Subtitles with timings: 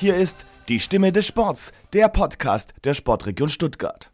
[0.00, 4.10] Hier ist die Stimme des Sports, der Podcast der Sportregion Stuttgart.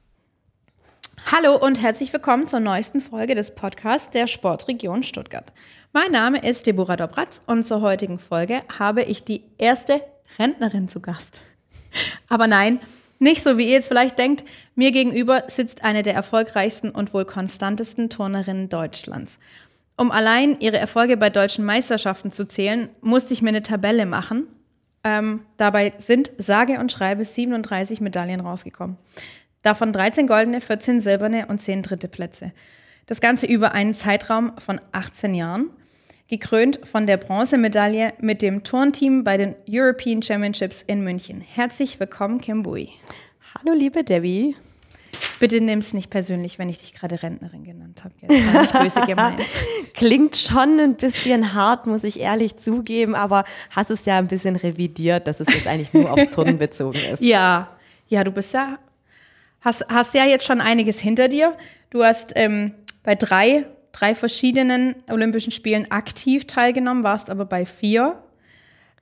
[1.31, 5.53] Hallo und herzlich willkommen zur neuesten Folge des Podcasts der Sportregion Stuttgart.
[5.93, 10.01] Mein Name ist Deborah Dobratz und zur heutigen Folge habe ich die erste
[10.41, 11.43] Rentnerin zu Gast.
[12.29, 12.81] Aber nein,
[13.21, 14.43] nicht so wie ihr jetzt vielleicht denkt,
[14.75, 19.39] mir gegenüber sitzt eine der erfolgreichsten und wohl konstantesten Turnerinnen Deutschlands.
[19.97, 24.49] Um allein ihre Erfolge bei deutschen Meisterschaften zu zählen, musste ich mir eine Tabelle machen.
[25.07, 28.97] Ähm, dabei sind sage und schreibe 37 Medaillen rausgekommen.
[29.63, 32.51] Davon 13 goldene, 14 silberne und 10 dritte Plätze.
[33.07, 35.71] Das Ganze über einen Zeitraum von 18 Jahren,
[36.29, 41.41] gekrönt von der Bronzemedaille mit dem Turnteam bei den European Championships in München.
[41.41, 42.89] Herzlich willkommen, Kim Bui.
[43.55, 44.57] Hallo, liebe Debbie.
[45.39, 48.15] Bitte nimm es nicht persönlich, wenn ich dich gerade Rentnerin genannt habe.
[48.21, 49.41] Jetzt war nicht böse gemeint.
[49.95, 54.57] Klingt schon ein bisschen hart, muss ich ehrlich zugeben, aber hast es ja ein bisschen
[54.57, 57.21] revidiert, dass es jetzt eigentlich nur aufs Turnen bezogen ist.
[57.21, 57.77] Ja,
[58.09, 58.79] ja, du bist ja,
[59.61, 61.57] hast, hast ja jetzt schon einiges hinter dir.
[61.91, 62.73] Du hast ähm,
[63.03, 68.23] bei drei, drei verschiedenen Olympischen Spielen aktiv teilgenommen, warst aber bei vier,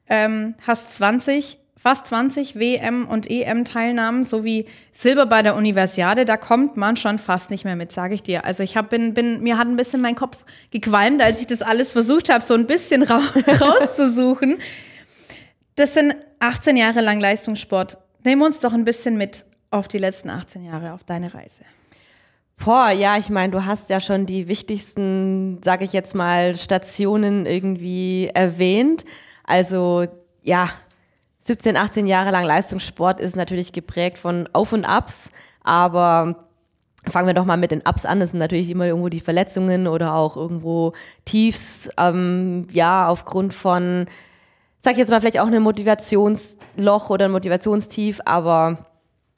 [0.09, 6.25] ähm, hast 20 fast 20 WM- und EM-Teilnahmen sowie Silber bei der Universiade.
[6.25, 8.47] Da kommt man schon fast nicht mehr mit, sage ich dir.
[8.47, 11.61] Also ich hab, bin, bin, mir hat ein bisschen mein Kopf gequalmt, als ich das
[11.61, 13.21] alles versucht habe, so ein bisschen ra
[13.61, 14.57] rauszusuchen.
[15.75, 17.99] Das sind 18 Jahre lang Leistungssport.
[18.25, 21.65] Nimm uns doch ein bisschen mit auf die letzten 18 Jahre, auf deine Reise.
[22.65, 27.45] Boah, ja, ich meine, du hast ja schon die wichtigsten, sage ich jetzt mal, Stationen
[27.45, 29.05] irgendwie erwähnt.
[29.45, 30.07] Also
[30.43, 30.71] ja,
[31.47, 35.31] 17, 18 Jahre lang Leistungssport ist natürlich geprägt von Auf und Abs,
[35.63, 36.49] aber
[37.07, 38.21] fangen wir doch mal mit den Ups an.
[38.21, 40.95] Das sind natürlich immer irgendwo die Verletzungen oder auch irgendwo
[41.27, 44.07] Tiefs, ähm, ja, aufgrund von,
[44.81, 48.79] sag ich jetzt mal, vielleicht auch ein Motivationsloch oder ein Motivationstief, aber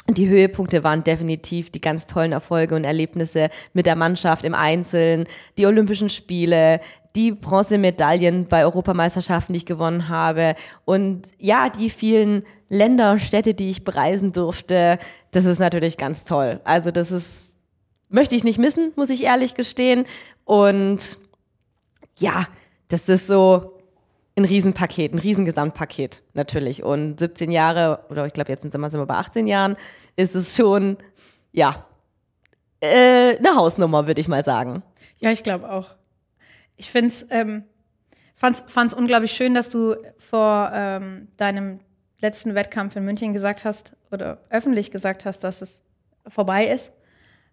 [0.08, 5.26] die Höhepunkte waren definitiv die ganz tollen Erfolge und Erlebnisse mit der Mannschaft im Einzelnen,
[5.58, 6.78] die Olympischen Spiele,
[7.16, 10.54] die Bronzemedaillen bei Europameisterschaften, die ich gewonnen habe
[10.84, 14.98] und ja, die vielen Länder, Städte, die ich bereisen durfte,
[15.30, 16.60] das ist natürlich ganz toll.
[16.64, 17.58] Also das ist,
[18.08, 20.04] möchte ich nicht missen, muss ich ehrlich gestehen.
[20.44, 21.18] Und
[22.18, 22.46] ja,
[22.88, 23.80] das ist so
[24.36, 26.82] ein Riesenpaket, ein Riesengesamtpaket natürlich.
[26.82, 29.76] Und 17 Jahre, oder ich glaube, jetzt sind wir bei 18 Jahren,
[30.16, 30.98] ist es schon,
[31.52, 31.86] ja,
[32.80, 34.82] äh, eine Hausnummer, würde ich mal sagen.
[35.18, 35.94] Ja, ich glaube auch
[36.76, 37.64] ich finde es, ähm,
[38.34, 41.78] fand's, fand's unglaublich schön, dass du vor ähm, deinem
[42.20, 45.82] letzten Wettkampf in München gesagt hast oder öffentlich gesagt hast, dass es
[46.26, 46.92] vorbei ist.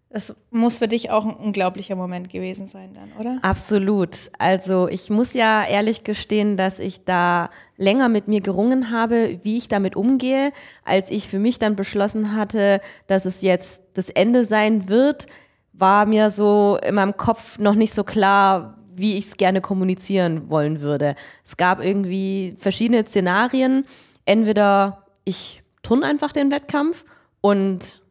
[0.10, 3.40] Das muss für dich auch ein unglaublicher Moment gewesen sein dann, oder?
[3.42, 4.32] Absolut.
[4.38, 9.58] Also ich muss ja ehrlich gestehen, dass ich da länger mit mir gerungen habe, wie
[9.58, 10.52] ich damit umgehe,
[10.86, 15.26] als ich für mich dann beschlossen hatte, dass es jetzt das Ende sein wird,
[15.74, 20.50] war mir so in meinem Kopf noch nicht so klar, wie ich es gerne kommunizieren
[20.50, 21.16] wollen würde.
[21.44, 23.86] Es gab irgendwie verschiedene Szenarien.
[24.26, 27.06] Entweder ich turn einfach den Wettkampf
[27.42, 28.02] und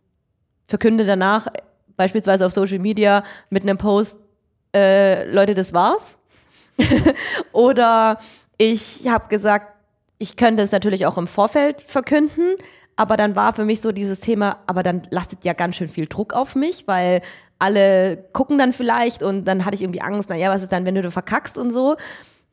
[0.66, 1.48] verkünde danach
[1.96, 4.18] beispielsweise auf Social Media mit einem Post,
[4.74, 6.18] äh, Leute, das war's.
[7.52, 8.18] Oder
[8.58, 9.72] ich habe gesagt,
[10.18, 12.54] ich könnte es natürlich auch im Vorfeld verkünden,
[12.96, 16.06] aber dann war für mich so dieses Thema, aber dann lastet ja ganz schön viel
[16.06, 17.22] Druck auf mich, weil
[17.62, 20.96] alle gucken dann vielleicht und dann hatte ich irgendwie Angst, naja, was ist dann, wenn
[20.96, 21.96] du verkackst und so.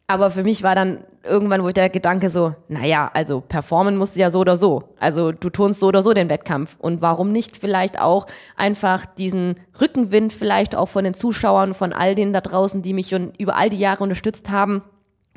[0.05, 4.15] Aber für mich war dann irgendwann, wo ich der Gedanke so, naja, also performen musst
[4.15, 4.83] du ja so oder so.
[4.99, 6.77] Also du turnst so oder so den Wettkampf.
[6.79, 8.25] Und warum nicht vielleicht auch
[8.55, 13.09] einfach diesen Rückenwind vielleicht auch von den Zuschauern, von all denen da draußen, die mich
[13.09, 14.81] schon über all die Jahre unterstützt haben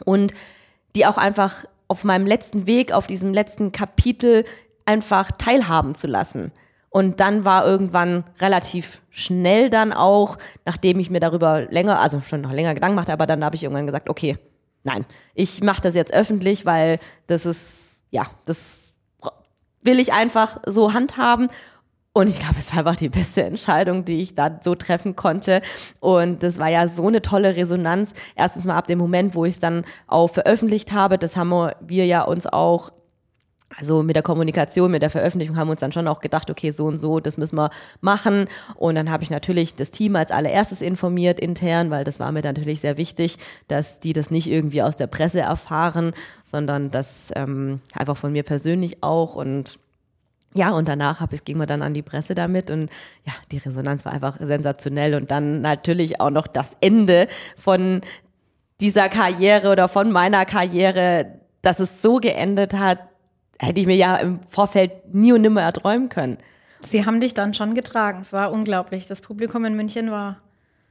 [0.05, 0.33] und
[0.97, 4.45] die auch einfach auf meinem letzten Weg, auf diesem letzten Kapitel
[4.87, 6.53] einfach teilhaben zu lassen.
[6.93, 10.37] Und dann war irgendwann relativ schnell dann auch,
[10.67, 13.65] nachdem ich mir darüber länger, also schon noch länger Gedanken machte, aber dann habe ich
[13.65, 14.37] irgendwann gesagt, okay,
[14.85, 16.99] nein, ich mache das jetzt öffentlich, weil
[17.29, 18.93] das ist, ja, das
[19.81, 21.49] will ich einfach so handhaben.
[22.13, 25.63] Und ich glaube, es war einfach die beste Entscheidung, die ich da so treffen konnte.
[26.01, 28.13] Und das war ja so eine tolle Resonanz.
[28.37, 32.05] Erstens mal ab dem Moment, wo ich es dann auch veröffentlicht habe, das haben wir
[32.05, 32.91] ja uns auch
[33.77, 36.71] also mit der Kommunikation, mit der Veröffentlichung haben wir uns dann schon auch gedacht, okay,
[36.71, 37.71] so und so, das müssen wir
[38.01, 38.47] machen.
[38.77, 42.43] Und dann habe ich natürlich das Team als allererstes informiert intern, weil das war mir
[42.43, 43.39] natürlich sehr wichtig,
[43.69, 46.13] dass die das nicht irgendwie aus der Presse erfahren,
[46.45, 49.35] sondern das ähm, einfach von mir persönlich auch.
[49.37, 49.79] Und
[50.55, 52.91] ja, und danach hab ich, ging man dann an die Presse damit und
[53.25, 55.15] ja, die Resonanz war einfach sensationell.
[55.15, 57.27] Und dann natürlich auch noch das Ende
[57.57, 58.03] von
[58.81, 62.99] dieser Karriere oder von meiner Karriere, dass es so geendet hat,
[63.63, 66.37] hätte ich mir ja im Vorfeld nie und nimmer erträumen können.
[66.81, 68.19] Sie haben dich dann schon getragen.
[68.21, 69.07] Es war unglaublich.
[69.07, 70.39] Das Publikum in München war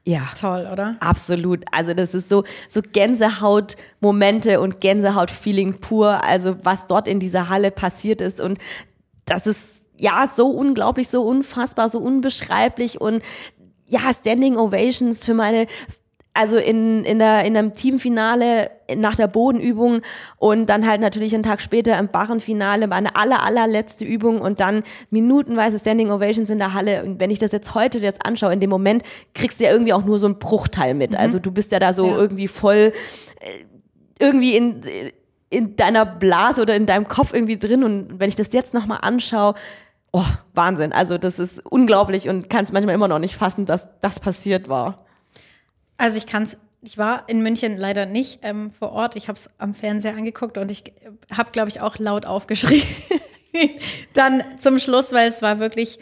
[0.06, 0.30] Ja.
[0.40, 0.96] toll, oder?
[1.02, 1.66] Absolut.
[1.72, 6.24] Also das ist so, so Gänsehaut-Momente und Gänsehaut-Feeling pur.
[6.24, 8.58] Also was dort in dieser Halle passiert ist und
[9.26, 13.22] das ist ja so unglaublich, so unfassbar, so unbeschreiblich und
[13.88, 15.68] ja, Standing Ovations für meine
[16.34, 20.02] also in, in, der, in einem Teamfinale nach der Bodenübung
[20.38, 24.84] und dann halt natürlich einen Tag später im Barrenfinale meine aller, allerletzte Übung und dann
[25.10, 27.04] minutenweise Standing Ovations in der Halle.
[27.04, 29.94] Und wenn ich das jetzt heute jetzt anschaue, in dem Moment kriegst du ja irgendwie
[29.94, 31.16] auch nur so einen Bruchteil mit.
[31.16, 32.18] Also du bist ja da so Ja.
[32.18, 32.94] irgendwie voll
[33.40, 33.66] äh,
[34.20, 34.82] irgendwie in,
[35.50, 37.84] in deiner Blase oder in deinem Kopf irgendwie drin.
[37.84, 39.56] Und wenn ich das jetzt nochmal anschaue,
[40.14, 40.94] oh, Wahnsinn.
[40.94, 44.70] Also das ist unglaublich und kann es manchmal immer noch nicht fassen, dass das passiert
[44.70, 45.06] war.
[46.02, 46.58] Also ich kann's.
[46.84, 49.16] Ich war in München leider nicht ähm, vor Ort.
[49.16, 50.84] Ich habe es am Fernseher angeguckt und ich
[51.32, 52.82] habe, glaube ich, auch laut aufgeschrien.
[54.16, 56.00] Dann zum Schluss, weil es war wirklich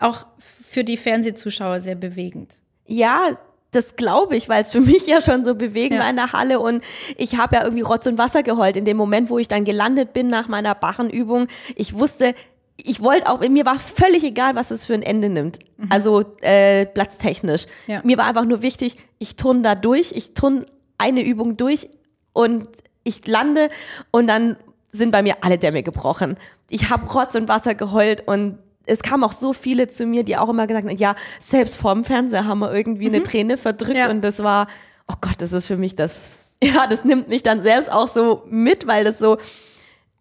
[0.00, 2.56] auch für die Fernsehzuschauer sehr bewegend.
[2.86, 3.38] Ja,
[3.70, 6.00] das glaube ich, weil es für mich ja schon so bewegend Ja.
[6.04, 6.82] war in der Halle und
[7.16, 10.12] ich habe ja irgendwie Rotz und Wasser geheult in dem Moment, wo ich dann gelandet
[10.12, 11.46] bin nach meiner Bachenübung.
[11.76, 12.34] Ich wusste,
[12.76, 15.58] ich wollte auch, mir war völlig egal, was es für ein Ende nimmt.
[15.88, 17.66] Also äh, platztechnisch.
[17.86, 18.00] Ja.
[18.04, 20.66] Mir war einfach nur wichtig, ich turn da durch, ich turn
[20.98, 21.88] eine Übung durch
[22.32, 22.68] und
[23.04, 23.70] ich lande
[24.10, 24.56] und dann
[24.92, 26.36] sind bei mir alle Dämme gebrochen.
[26.68, 30.36] Ich habe Rotz und Wasser geheult und es kamen auch so viele zu mir, die
[30.36, 34.10] auch immer gesagt haben, ja, selbst vorm Fernseher haben wir irgendwie eine Träne verdrückt Ja.
[34.10, 34.68] und das war,
[35.08, 38.42] oh Gott, das ist für mich das, ja, das nimmt mich dann selbst auch so
[38.48, 39.38] mit, weil das so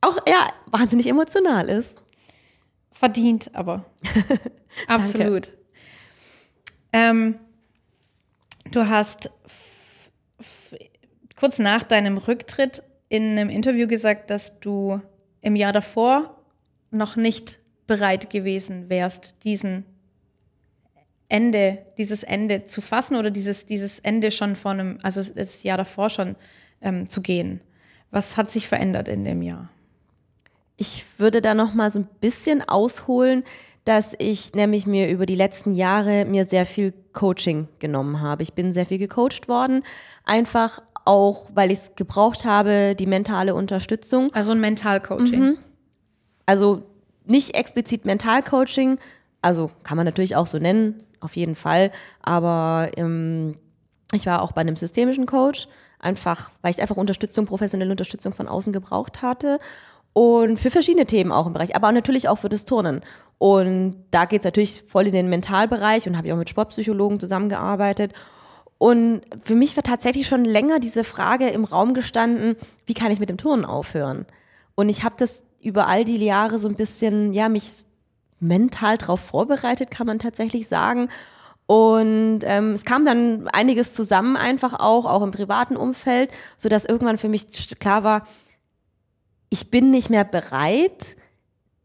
[0.01, 2.03] auch, ja, wahnsinnig emotional ist.
[2.97, 3.85] Verdient, aber.
[4.87, 5.51] Absolut.
[6.93, 7.35] Ähm,
[8.71, 9.29] du hast
[11.35, 15.01] kurz nach deinem Rücktritt in einem Interview gesagt, dass du
[15.41, 16.41] im Jahr davor
[16.91, 19.85] noch nicht bereit gewesen wärst, diesen
[21.27, 25.77] Ende, dieses Ende zu fassen oder dieses, dieses Ende schon vor einem, also das Jahr
[25.77, 26.35] davor schon
[26.81, 27.61] ähm, zu gehen.
[28.11, 29.69] Was hat sich verändert in dem Jahr?
[30.77, 33.43] Ich würde da noch mal so ein bisschen ausholen,
[33.85, 38.43] dass ich nämlich mir über die letzten Jahre mir sehr viel Coaching genommen habe.
[38.43, 39.83] Ich bin sehr viel gecoacht worden,
[40.25, 44.33] einfach auch, weil ich es gebraucht habe, die mentale Unterstützung.
[44.33, 45.57] Also ein Mentalcoaching.
[46.47, 46.83] Also
[47.25, 48.97] nicht explizit Mentalcoaching,
[49.41, 51.91] also kann man natürlich auch so nennen, auf jeden Fall.
[52.21, 53.55] Aber ähm,
[54.11, 55.67] ich war auch bei einem systemischen Coach,
[55.99, 59.59] einfach, weil ich einfach Unterstützung, professionelle Unterstützung von außen gebraucht hatte.
[60.17, 63.01] Und für verschiedene Themen auch im Bereich, aber natürlich auch für das Turnen.
[63.37, 68.13] Und da geht's natürlich voll in den Mentalbereich und habe ich auch mit Sportpsychologen zusammengearbeitet.
[68.77, 73.19] Und für mich war tatsächlich schon länger diese Frage im Raum gestanden, wie kann ich
[73.19, 74.25] mit dem Turnen aufhören?
[74.75, 77.69] Und ich habe das über all die Jahre so ein bisschen, ja, mich
[78.39, 81.09] mental drauf vorbereitet, kann man tatsächlich sagen.
[81.65, 86.85] Und ähm, es kam dann einiges zusammen, einfach auch, auch im privaten Umfeld, so dass
[86.85, 88.25] irgendwann für mich klar war,
[89.55, 91.15] ich bin nicht mehr bereit,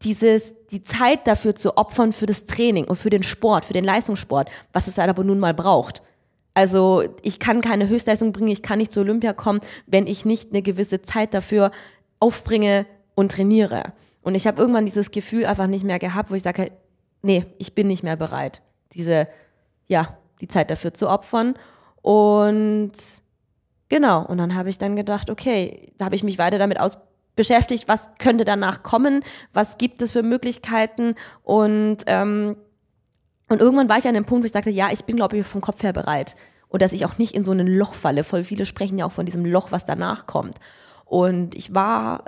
[0.03, 3.85] dieses, die Zeit dafür zu opfern für das Training und für den Sport, für den
[3.85, 6.03] Leistungssport, was es halt aber nun mal braucht.
[6.53, 10.49] Also ich kann keine Höchstleistung bringen, ich kann nicht zur Olympia kommen, wenn ich nicht
[10.49, 11.71] eine gewisse Zeit dafür
[12.19, 12.85] aufbringe
[13.15, 13.93] und trainiere.
[14.21, 16.73] Und ich habe irgendwann dieses Gefühl einfach nicht mehr gehabt, wo ich sage,
[17.21, 18.61] nee, ich bin nicht mehr bereit,
[18.91, 19.29] diese,
[19.87, 21.55] ja, die Zeit dafür zu opfern.
[22.01, 22.91] Und
[23.87, 26.97] genau, und dann habe ich dann gedacht, okay, da habe ich mich weiter damit aus
[27.35, 29.23] beschäftigt, was könnte danach kommen,
[29.53, 32.57] was gibt es für Möglichkeiten und ähm,
[33.51, 35.45] und irgendwann war ich an dem Punkt, wo ich sagte, ja, ich bin, glaube ich,
[35.45, 36.37] vom Kopf her bereit.
[36.69, 38.23] Und dass ich auch nicht in so ein Loch falle.
[38.23, 40.55] Voll viele sprechen ja auch von diesem Loch, was danach kommt.
[41.03, 42.23] Und ich war,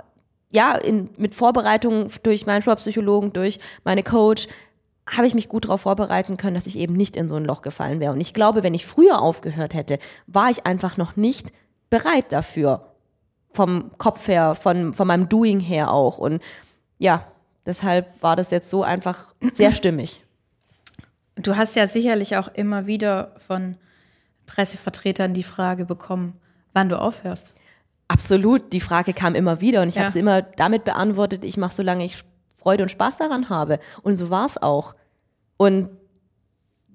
[0.50, 4.48] ja, in, mit Vorbereitung durch meinen Sportpsychologen, durch meine Coach,
[5.10, 7.62] habe ich mich gut darauf vorbereiten können, dass ich eben nicht in so ein Loch
[7.62, 8.12] gefallen wäre.
[8.12, 11.52] Und ich glaube, wenn ich früher aufgehört hätte, war ich einfach noch nicht
[11.88, 12.93] bereit dafür.
[13.54, 16.18] Vom Kopf her, von, von meinem Doing her auch.
[16.18, 16.42] Und
[16.98, 17.24] ja,
[17.64, 20.22] deshalb war das jetzt so einfach sehr stimmig.
[21.36, 23.76] Du hast ja sicherlich auch immer wieder von
[24.46, 26.34] Pressevertretern die Frage bekommen,
[26.72, 27.54] wann du aufhörst.
[28.08, 30.02] Absolut, die Frage kam immer wieder und ich Ja.
[30.02, 32.22] habe sie immer damit beantwortet, ich mache, solange ich
[32.56, 33.78] Freude und Spaß daran habe.
[34.02, 34.94] Und so war es auch.
[35.56, 35.88] Und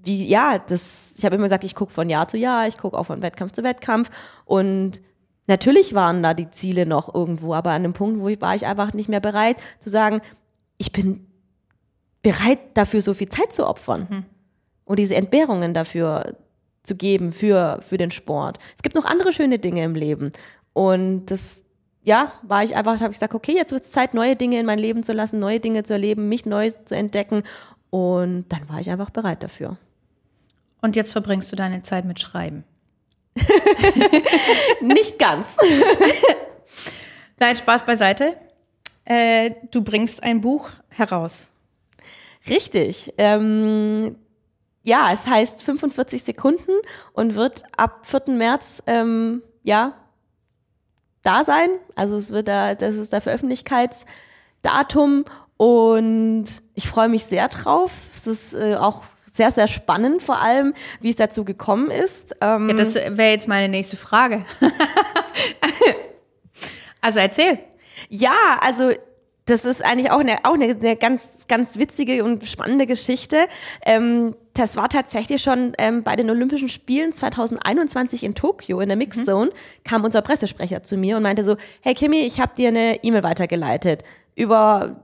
[0.04, 2.98] wie, ja, das, ich habe immer gesagt, ich gucke von Jahr zu Jahr, ich gucke
[2.98, 4.10] auch von Wettkampf zu Wettkampf.
[4.46, 5.02] Und
[5.50, 8.66] natürlich waren da die Ziele noch irgendwo, aber an dem Punkt, wo ich war ich
[8.66, 10.22] einfach nicht mehr bereit zu sagen,
[10.78, 11.28] ich bin
[12.22, 14.26] bereit dafür so viel Zeit zu opfern
[14.86, 16.38] und diese Entbehrungen dafür
[16.84, 18.60] zu geben für, für den Sport.
[18.78, 20.32] Es gibt noch andere schöne Dinge im Leben
[20.74, 21.66] und das
[22.04, 24.66] ja, war ich einfach, habe ich gesagt, okay, jetzt wird es Zeit, neue Dinge in
[24.66, 27.44] mein Leben zu lassen, neue Dinge zu erleben, mich neu zu entdecken.
[27.90, 29.78] Und dann war ich einfach bereit dafür.
[30.82, 32.64] Und jetzt verbringst du deine Zeit mit Schreiben.
[34.82, 35.58] Nicht ganz.
[37.40, 38.36] Nein, Spaß beiseite.
[39.06, 41.50] Äh, du bringst ein Buch heraus.
[42.48, 43.14] Richtig.
[43.18, 44.16] Ähm,
[44.84, 46.72] ja, es heißt 45 Sekunden
[47.14, 48.36] und wird ab 4.
[48.36, 49.94] März ähm, ja
[51.24, 51.70] da sein.
[51.96, 55.26] Also es wird da, das ist der Veröffentlichkeitsdatum
[55.58, 57.92] und ich freue mich sehr drauf.
[58.14, 62.36] Es ist äh, auch sehr, sehr spannend, vor allem, wie es dazu gekommen ist.
[62.42, 64.44] Ähm ja, das wäre jetzt meine nächste Frage.
[67.02, 67.60] also erzähl.
[68.10, 68.92] Ja, also
[69.50, 73.48] das ist eigentlich auch eine, auch eine, eine ganz, ganz witzige und spannende Geschichte.
[73.86, 78.98] Ähm, das war tatsächlich schon ähm, bei den Olympischen Spielen 2021 in Tokio in der
[78.98, 79.84] Mixed Zone, mhm.
[79.84, 83.24] kam unser Pressesprecher zu mir und meinte so, hey Kimi, ich habe dir eine E-Mail
[83.24, 84.04] weitergeleitet
[84.36, 85.02] über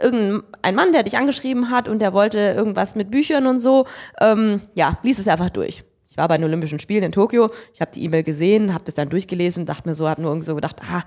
[0.00, 3.86] irgendein Mann, der dich angeschrieben hat und der wollte irgendwas mit Büchern und so.
[4.20, 5.84] Ähm, ja, lies es einfach durch.
[6.08, 8.94] Ich war bei den Olympischen Spielen in Tokio, ich habe die E-Mail gesehen, habe das
[8.94, 11.02] dann durchgelesen und dachte mir so, habe nur irgendwie so gedacht, ah,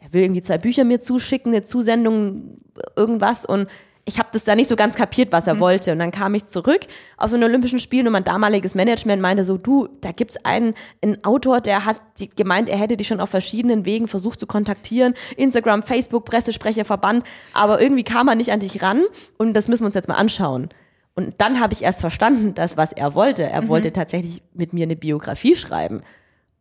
[0.00, 2.58] er will irgendwie zwei Bücher mir zuschicken, eine Zusendung,
[2.94, 3.68] irgendwas und
[4.06, 5.60] ich habe das da nicht so ganz kapiert, was er mhm.
[5.60, 5.92] wollte.
[5.92, 6.80] Und dann kam ich zurück
[7.16, 11.24] auf den Olympischen Spielen und mein damaliges Management meinte so, du, da gibt's einen, einen
[11.24, 12.00] Autor, der hat
[12.36, 15.14] gemeint, er hätte dich schon auf verschiedenen Wegen versucht zu kontaktieren.
[15.36, 17.24] Instagram, Facebook, Pressesprecher, Verband.
[17.54, 19.02] Aber irgendwie kam er nicht an dich ran
[19.38, 20.68] und das müssen wir uns jetzt mal anschauen.
[21.14, 23.44] Und dann habe ich erst verstanden, dass was er wollte.
[23.44, 23.68] Er mhm.
[23.68, 26.02] wollte tatsächlich mit mir eine Biografie schreiben.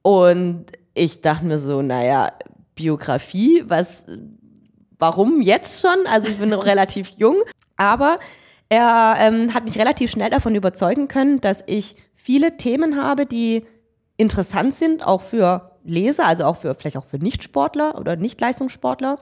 [0.01, 2.31] Und ich dachte mir so, naja,
[2.75, 4.05] Biografie, was,
[5.03, 6.07] warum jetzt schon?
[6.07, 7.35] Also ich bin noch relativ jung,
[7.75, 8.19] aber
[8.69, 13.65] er ähm, hat mich relativ schnell davon überzeugen können, dass ich viele Themen habe, die
[14.15, 19.19] interessant sind, auch für Leser, also auch für vielleicht auch für Nichtsportler oder Nichtleistungssportler.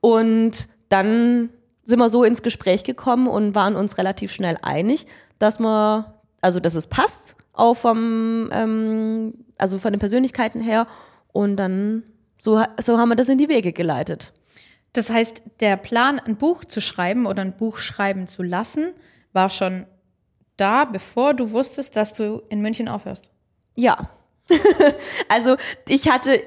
[0.00, 1.50] Und dann
[1.84, 5.06] sind wir so ins Gespräch gekommen und waren uns relativ schnell einig,
[5.38, 6.06] dass man,
[6.40, 10.86] also dass es passt, auch vom, ähm, also von den Persönlichkeiten her.
[11.32, 12.04] Und dann
[12.40, 14.32] so, so haben wir das in die Wege geleitet.
[14.92, 18.92] Das heißt, der Plan, ein Buch zu schreiben oder ein Buch schreiben zu lassen,
[19.32, 19.86] war schon
[20.56, 23.30] da, bevor du wusstest, dass du in München aufhörst.
[23.74, 24.08] Ja.
[25.28, 26.40] also ich hatte,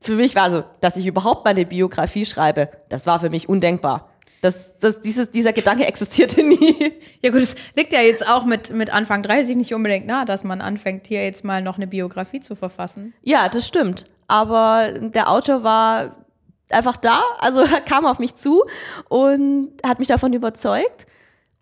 [0.00, 4.10] für mich war so, dass ich überhaupt meine Biografie schreibe, das war für mich undenkbar.
[4.42, 6.92] Das, das, dieses, dieser Gedanke existierte nie.
[7.22, 10.44] Ja gut, es liegt ja jetzt auch mit, mit Anfang 30 nicht unbedingt nahe, dass
[10.44, 13.14] man anfängt, hier jetzt mal noch eine Biografie zu verfassen.
[13.22, 16.25] Ja, das stimmt aber der Autor war
[16.70, 18.64] einfach da, also kam auf mich zu
[19.08, 21.06] und hat mich davon überzeugt.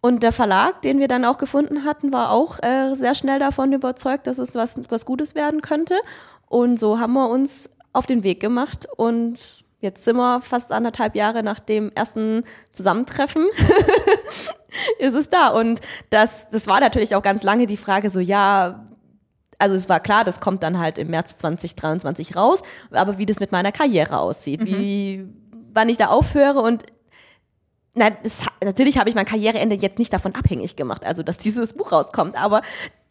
[0.00, 3.72] Und der Verlag, den wir dann auch gefunden hatten, war auch äh, sehr schnell davon
[3.72, 5.94] überzeugt, dass es was, was Gutes werden könnte.
[6.46, 11.14] Und so haben wir uns auf den Weg gemacht und jetzt sind wir fast anderthalb
[11.14, 13.46] Jahre nach dem ersten Zusammentreffen.
[14.98, 15.48] ist es da.
[15.48, 15.80] Und
[16.10, 18.84] das, das war natürlich auch ganz lange die Frage so, ja,
[19.58, 23.40] also es war klar, das kommt dann halt im März 2023 raus, aber wie das
[23.40, 24.66] mit meiner Karriere aussieht, mhm.
[24.66, 25.24] wie,
[25.72, 26.84] wann ich da aufhöre und
[27.94, 31.72] na, das, natürlich habe ich mein Karriereende jetzt nicht davon abhängig gemacht, also dass dieses
[31.72, 32.62] Buch rauskommt, aber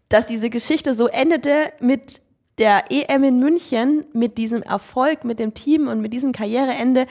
[0.10, 2.22] dass diese Geschichte so endete mit
[2.58, 7.08] der EM in München, mit diesem Erfolg, mit dem Team und mit diesem Karriereende,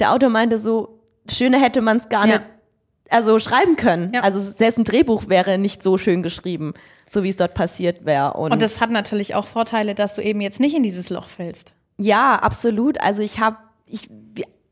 [0.00, 2.38] der Autor meinte so, schöner hätte man es gar ja.
[2.38, 2.42] nicht
[3.08, 4.12] also schreiben können.
[4.14, 4.22] Ja.
[4.22, 6.74] Also selbst ein Drehbuch wäre nicht so schön geschrieben
[7.10, 8.34] so wie es dort passiert wäre.
[8.34, 11.26] Und, und das hat natürlich auch Vorteile, dass du eben jetzt nicht in dieses Loch
[11.26, 11.74] fällst.
[11.98, 13.00] Ja, absolut.
[13.00, 14.08] Also ich habe, ich,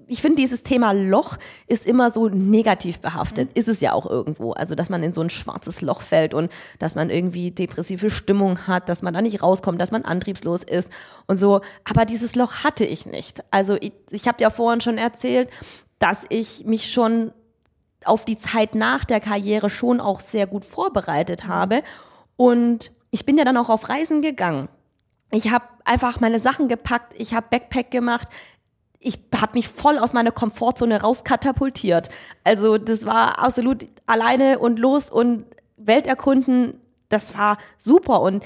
[0.06, 3.48] ich finde, dieses Thema Loch ist immer so negativ behaftet.
[3.48, 3.60] Mhm.
[3.60, 4.52] Ist es ja auch irgendwo.
[4.52, 8.68] Also, dass man in so ein schwarzes Loch fällt und dass man irgendwie depressive Stimmung
[8.68, 10.90] hat, dass man da nicht rauskommt, dass man antriebslos ist
[11.26, 11.60] und so.
[11.90, 13.42] Aber dieses Loch hatte ich nicht.
[13.50, 15.50] Also, ich, ich habe ja vorhin schon erzählt,
[15.98, 17.32] dass ich mich schon
[18.04, 21.48] auf die Zeit nach der Karriere schon auch sehr gut vorbereitet mhm.
[21.48, 21.82] habe
[22.38, 24.68] und ich bin ja dann auch auf Reisen gegangen.
[25.32, 28.28] Ich habe einfach meine Sachen gepackt, ich habe Backpack gemacht,
[29.00, 32.08] ich habe mich voll aus meiner Komfortzone rauskatapultiert.
[32.44, 36.80] Also das war absolut alleine und los und Welt erkunden.
[37.08, 38.44] Das war super und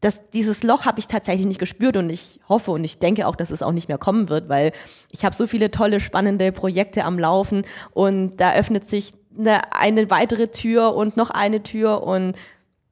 [0.00, 3.36] das, dieses Loch habe ich tatsächlich nicht gespürt und ich hoffe und ich denke auch,
[3.36, 4.72] dass es auch nicht mehr kommen wird, weil
[5.10, 10.10] ich habe so viele tolle, spannende Projekte am Laufen und da öffnet sich eine, eine
[10.10, 12.34] weitere Tür und noch eine Tür und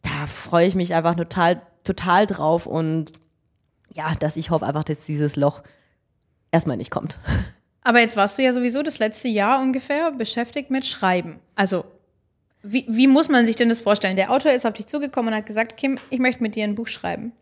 [0.09, 3.13] da freue ich mich einfach total, total drauf und
[3.93, 5.63] ja, dass ich hoffe einfach, dass dieses Loch
[6.51, 7.17] erstmal nicht kommt.
[7.83, 11.41] Aber jetzt warst du ja sowieso das letzte Jahr ungefähr beschäftigt mit Schreiben.
[11.55, 11.85] Also,
[12.63, 14.17] wie, wie muss man sich denn das vorstellen?
[14.17, 16.75] Der Autor ist auf dich zugekommen und hat gesagt, Kim, ich möchte mit dir ein
[16.75, 17.33] Buch schreiben.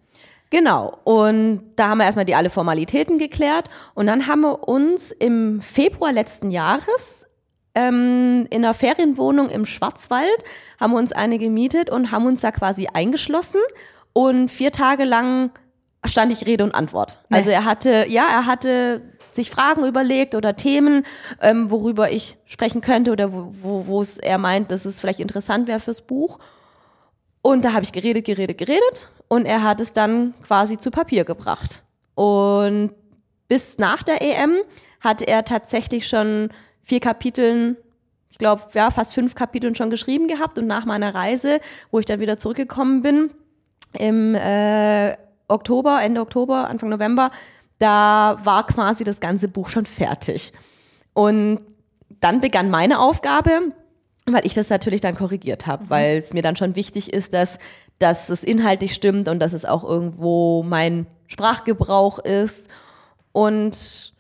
[0.51, 0.99] Genau.
[1.05, 3.69] Und da haben wir erstmal die alle Formalitäten geklärt.
[3.95, 7.26] Und dann haben wir uns im Februar letzten Jahres
[7.77, 10.39] ähm, in einer Ferienwohnung im Schwarzwald,
[10.81, 13.61] haben wir uns eine gemietet und haben uns da quasi eingeschlossen.
[14.15, 15.51] Und vier Tage lang
[16.05, 17.23] stand ich Rede und Antwort.
[17.29, 17.37] Nee.
[17.37, 21.05] Also er hatte, ja, er hatte sich Fragen überlegt oder Themen,
[21.43, 25.21] ähm, worüber ich sprechen könnte oder wo, wo, wo es er meint, dass es vielleicht
[25.21, 26.39] interessant wäre fürs Buch.
[27.43, 31.25] Und da habe ich geredet, geredet, geredet und er hat es dann quasi zu Papier
[31.25, 31.83] gebracht.
[32.15, 32.93] Und
[33.49, 34.55] bis nach der EM
[35.01, 36.49] hat er tatsächlich schon
[36.87, 37.77] vier Kapiteln,
[38.31, 40.59] ich glaube, ja, fast fünf Kapiteln schon geschrieben gehabt.
[40.59, 43.31] Und nach meiner Reise, wo ich dann wieder zurückgekommen bin,
[43.93, 45.17] im äh,
[45.49, 47.31] Oktober, Ende Oktober, Anfang November,
[47.79, 50.53] da war quasi das ganze Buch schon fertig.
[51.13, 51.61] Und
[52.21, 53.73] dann begann meine Aufgabe,
[54.27, 57.59] weil ich das natürlich dann korrigiert habe, weil es mir dann schon wichtig ist, dass,
[57.99, 62.69] dass es inhaltlich stimmt und dass es auch irgendwo mein Sprachgebrauch ist.
[63.33, 64.15] Und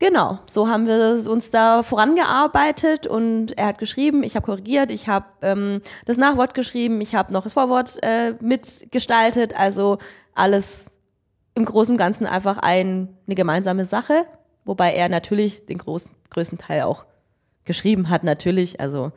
[0.00, 5.06] genau, so haben wir uns da vorangearbeitet und er hat geschrieben, ich habe korrigiert, ich
[5.06, 9.98] habe ähm, das Nachwort geschrieben, ich habe noch das Vorwort äh, mitgestaltet, also
[10.34, 10.98] alles
[11.54, 14.24] im Großen und Ganzen einfach ein, eine gemeinsame Sache,
[14.64, 17.04] wobei er natürlich den großen, größten Teil auch
[17.64, 19.12] geschrieben hat, natürlich, also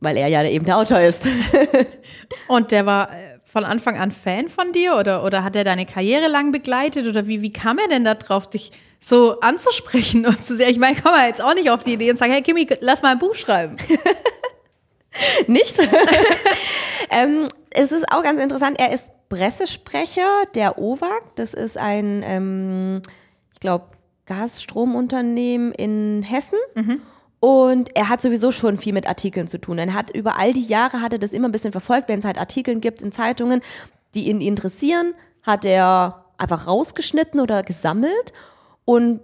[0.00, 1.26] weil er ja eben der Autor ist.
[2.48, 5.86] Und der war äh, von Anfang an Fan von dir oder, oder hat er deine
[5.86, 10.44] Karriere lang begleitet oder wie, wie kam er denn da drauf, dich so anzusprechen und
[10.44, 10.70] zu sehr?
[10.70, 13.02] Ich meine, komm mal jetzt auch nicht auf die Idee und sagen, hey Kimi, lass
[13.02, 13.76] mal ein Buch schreiben.
[15.46, 15.78] Nicht?
[17.10, 21.22] ähm, es ist auch ganz interessant, er ist Pressesprecher der OWAG.
[21.36, 23.02] Das ist ein, ähm,
[23.52, 23.84] ich glaube,
[24.26, 26.58] Gasstromunternehmen in Hessen.
[27.44, 29.76] Und er hat sowieso schon viel mit Artikeln zu tun.
[29.76, 32.24] Er hat über all die Jahre hat er das immer ein bisschen verfolgt, wenn es
[32.24, 33.60] halt Artikeln gibt in Zeitungen,
[34.14, 38.32] die ihn interessieren, hat er einfach rausgeschnitten oder gesammelt.
[38.86, 39.20] Und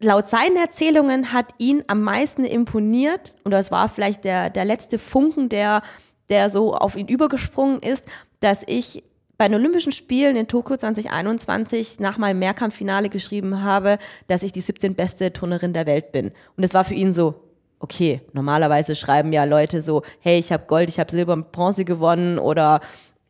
[0.00, 4.98] laut seinen Erzählungen hat ihn am meisten imponiert, und das war vielleicht der, der letzte
[4.98, 5.82] Funken, der,
[6.30, 8.08] der so auf ihn übergesprungen ist,
[8.40, 9.04] dass ich
[9.38, 14.60] bei den Olympischen Spielen in Tokio 2021 nach meinem Mehrkampffinale geschrieben habe, dass ich die
[14.60, 16.32] 17 beste Turnerin der Welt bin.
[16.56, 17.43] Und es war für ihn so,
[17.84, 21.84] okay, normalerweise schreiben ja Leute so, hey, ich habe Gold, ich habe Silber und Bronze
[21.84, 22.80] gewonnen oder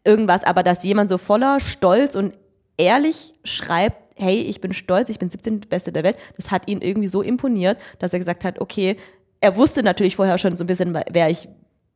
[0.05, 2.35] irgendwas, aber dass jemand so voller Stolz und
[2.77, 6.81] ehrlich schreibt, hey, ich bin stolz, ich bin 17 Beste der Welt, das hat ihn
[6.83, 8.97] irgendwie so imponiert, dass er gesagt hat, okay,
[9.41, 11.49] er wusste natürlich vorher schon so ein bisschen, wer ich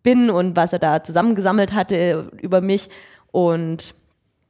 [0.02, 2.88] bin und was er da zusammengesammelt hatte über mich
[3.30, 3.94] und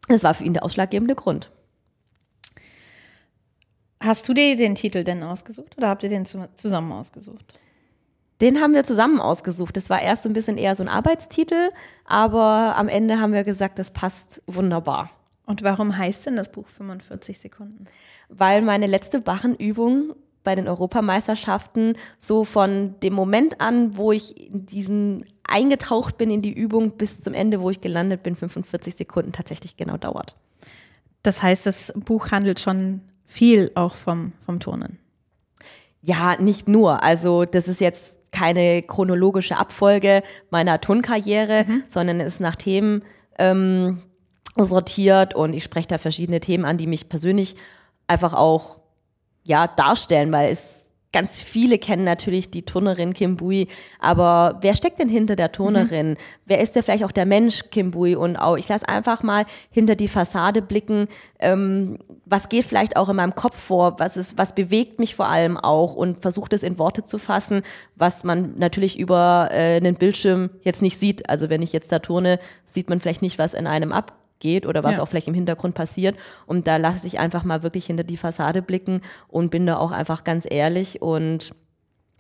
[0.09, 1.51] das war für ihn der ausschlaggebende Grund.
[4.01, 7.59] Hast du dir den Titel denn ausgesucht oder habt ihr den zu- zusammen ausgesucht?
[8.41, 9.77] Den haben wir zusammen ausgesucht.
[9.77, 11.71] Das war erst so ein bisschen eher so ein Arbeitstitel,
[12.05, 15.11] aber am Ende haben wir gesagt, das passt wunderbar.
[15.45, 17.87] Und warum heißt denn das Buch 45 Sekunden?
[18.29, 24.67] Weil meine letzte Bachenübung bei den Europameisterschaften so von dem Moment an, wo ich in
[24.67, 29.33] diesen eingetaucht bin in die Übung bis zum Ende, wo ich gelandet bin, 45 Sekunden
[29.33, 30.37] tatsächlich genau dauert.
[31.23, 34.99] Das heißt, das Buch handelt schon viel auch vom, vom Turnen.
[36.01, 37.03] Ja, nicht nur.
[37.03, 43.03] Also das ist jetzt keine chronologische Abfolge meiner Turnkarriere, sondern es ist nach Themen
[43.39, 44.03] ähm,
[44.57, 47.57] sortiert und ich spreche da verschiedene Themen an, die mich persönlich
[48.07, 48.81] einfach auch
[49.45, 53.69] ja darstellen, weil es ganz viele kennen natürlich die Turnerin Kim Bui,
[53.99, 56.17] aber wer steckt denn hinter der Turnerin?
[56.45, 58.15] Wer ist denn vielleicht auch der Mensch Kim Bui?
[58.15, 63.09] Und auch ich lasse einfach mal hinter die Fassade blicken, ähm, was geht vielleicht auch
[63.09, 66.63] in meinem Kopf vor, was ist, was bewegt mich vor allem auch und versuche das
[66.63, 67.63] in Worte zu fassen,
[67.97, 71.29] was man natürlich über äh, einen Bildschirm jetzt nicht sieht.
[71.31, 73.93] Also wenn ich jetzt da turne, sieht man vielleicht nicht, was in einem
[74.39, 75.03] abgeht oder was Ja.
[75.03, 76.17] auch vielleicht im Hintergrund passiert.
[76.47, 79.91] Und da lasse ich einfach mal wirklich hinter die Fassade blicken und bin da auch
[79.91, 81.53] einfach ganz ehrlich und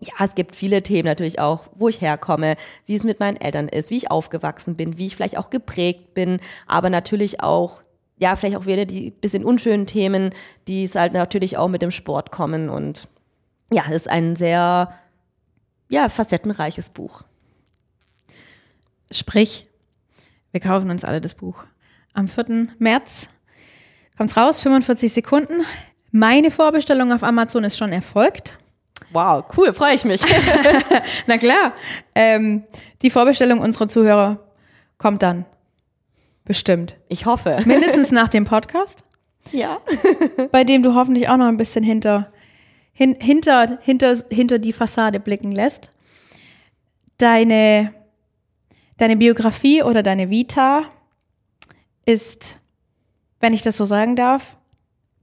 [0.01, 2.55] ja, es gibt viele Themen natürlich auch, wo ich herkomme,
[2.87, 6.15] wie es mit meinen Eltern ist, wie ich aufgewachsen bin, wie ich vielleicht auch geprägt
[6.15, 7.83] bin, aber natürlich auch,
[8.17, 10.31] ja, vielleicht auch wieder die bisschen unschönen Themen,
[10.69, 13.09] die es halt natürlich auch mit dem Sport kommen und
[13.73, 14.93] ja, es ist ein sehr,
[15.89, 17.25] ja, facettenreiches Buch.
[19.11, 19.67] Sprich,
[20.53, 21.65] wir kaufen uns alle das Buch.
[22.19, 22.67] Am 4.
[22.81, 23.29] März
[24.17, 25.65] kommt's raus, 45 Sekunden.
[26.11, 28.59] Meine Vorbestellung auf Amazon ist schon erfolgt.
[29.13, 30.21] Wow, cool, freue ich mich.
[31.29, 31.75] Na klar.
[32.17, 32.65] Ähm,
[33.03, 34.41] die Vorbestellung unserer Zuhörer
[34.99, 35.45] kommt dann.
[36.45, 36.97] Bestimmt.
[37.07, 37.61] Ich hoffe.
[37.67, 39.05] Mindestens nach dem Podcast,
[39.53, 39.79] Ja.
[40.51, 42.33] bei dem du hoffentlich auch noch ein bisschen hinter,
[42.93, 45.91] hin, hinter, hinter, hinter die Fassade blicken lässt.
[47.19, 47.95] Deine,
[48.97, 50.87] deine Biografie oder deine Vita
[52.09, 52.59] ist
[53.41, 54.57] wenn ich das so sagen darf,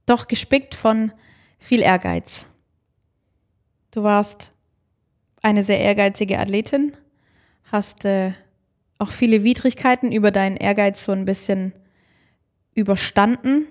[0.06, 1.12] doch gespickt von
[1.58, 2.46] viel Ehrgeiz.
[3.90, 4.52] Du warst
[5.42, 6.92] eine sehr ehrgeizige Athletin,
[7.70, 8.32] hast äh,
[8.98, 11.72] auch viele Widrigkeiten über deinen Ehrgeiz so ein bisschen
[12.74, 13.66] überstanden.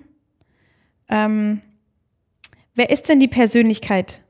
[1.08, 1.62] Ähm,
[2.74, 4.22] wer ist denn die Persönlichkeit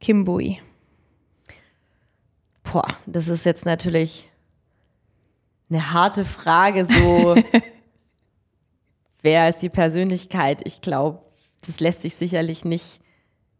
[0.00, 0.60] Kim Bui?
[2.62, 4.28] Boah, das ist jetzt natürlich
[5.68, 7.36] eine harte Frage, so
[9.24, 10.60] wer ist die Persönlichkeit?
[10.64, 11.22] Ich glaube,
[11.66, 13.00] das lässt sich sicherlich nicht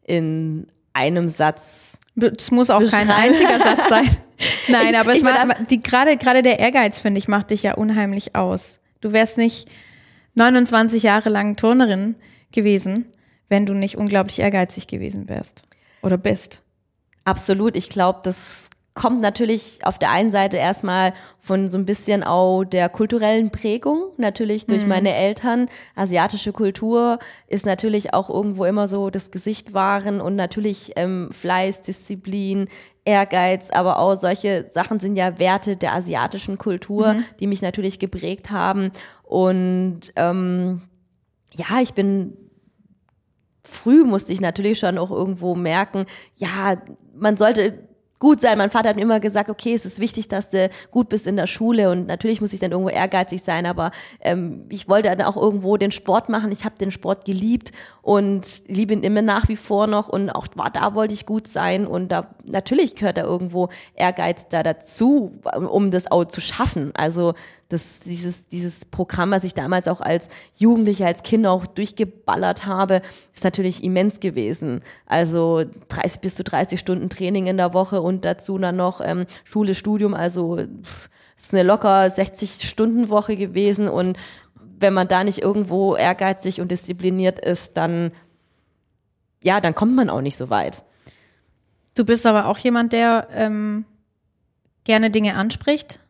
[0.02, 1.98] in einem Satz.
[2.16, 4.16] Es muss auch kein einziger Satz sein.
[4.68, 7.74] Nein, ich, aber es macht, die, gerade, gerade der Ehrgeiz, finde ich, macht dich ja
[7.74, 8.78] unheimlich aus.
[9.00, 9.68] Du wärst nicht
[10.34, 12.14] 29 Jahre lang Turnerin
[12.52, 13.06] gewesen,
[13.48, 15.62] wenn du nicht unglaublich ehrgeizig gewesen wärst
[16.02, 16.62] oder bist.
[17.24, 17.74] Absolut.
[17.74, 22.62] Ich glaube, das kommt natürlich auf der einen Seite erstmal von so ein bisschen auch
[22.62, 24.88] der kulturellen Prägung, natürlich durch mhm.
[24.88, 25.68] meine Eltern.
[25.96, 31.82] Asiatische Kultur ist natürlich auch irgendwo immer so das Gesicht wahren und natürlich ähm, Fleiß,
[31.82, 32.68] Disziplin,
[33.04, 37.24] Ehrgeiz, aber auch solche Sachen sind ja Werte der asiatischen Kultur, mhm.
[37.40, 38.92] die mich natürlich geprägt haben.
[39.24, 40.82] Und ähm,
[41.52, 42.36] ja, ich bin
[43.64, 46.76] früh musste ich natürlich schon auch irgendwo merken, ja,
[47.14, 47.88] man sollte
[48.24, 48.56] gut sein.
[48.56, 51.36] Mein Vater hat mir immer gesagt, okay, es ist wichtig, dass du gut bist in
[51.36, 55.26] der Schule und natürlich muss ich dann irgendwo ehrgeizig sein, aber ähm, ich wollte dann
[55.26, 56.50] auch irgendwo den Sport machen.
[56.50, 60.46] Ich habe den Sport geliebt und liebe ihn immer nach wie vor noch und auch
[60.48, 65.90] da wollte ich gut sein und da natürlich gehört da irgendwo Ehrgeiz da dazu, um
[65.90, 66.92] das auch zu schaffen.
[66.96, 67.34] Also
[67.74, 73.02] das, dieses, dieses Programm, was ich damals auch als Jugendliche, als Kind auch durchgeballert habe,
[73.34, 74.80] ist natürlich immens gewesen.
[75.06, 79.26] Also 30 bis zu 30 Stunden Training in der Woche und dazu dann noch ähm,
[79.44, 84.16] Schule, Studium, also pff, ist eine locker 60 Stunden Woche gewesen und
[84.78, 88.12] wenn man da nicht irgendwo ehrgeizig und diszipliniert ist, dann,
[89.42, 90.84] ja, dann kommt man auch nicht so weit.
[91.94, 93.84] Du bist aber auch jemand, der ähm,
[94.84, 96.00] gerne Dinge anspricht,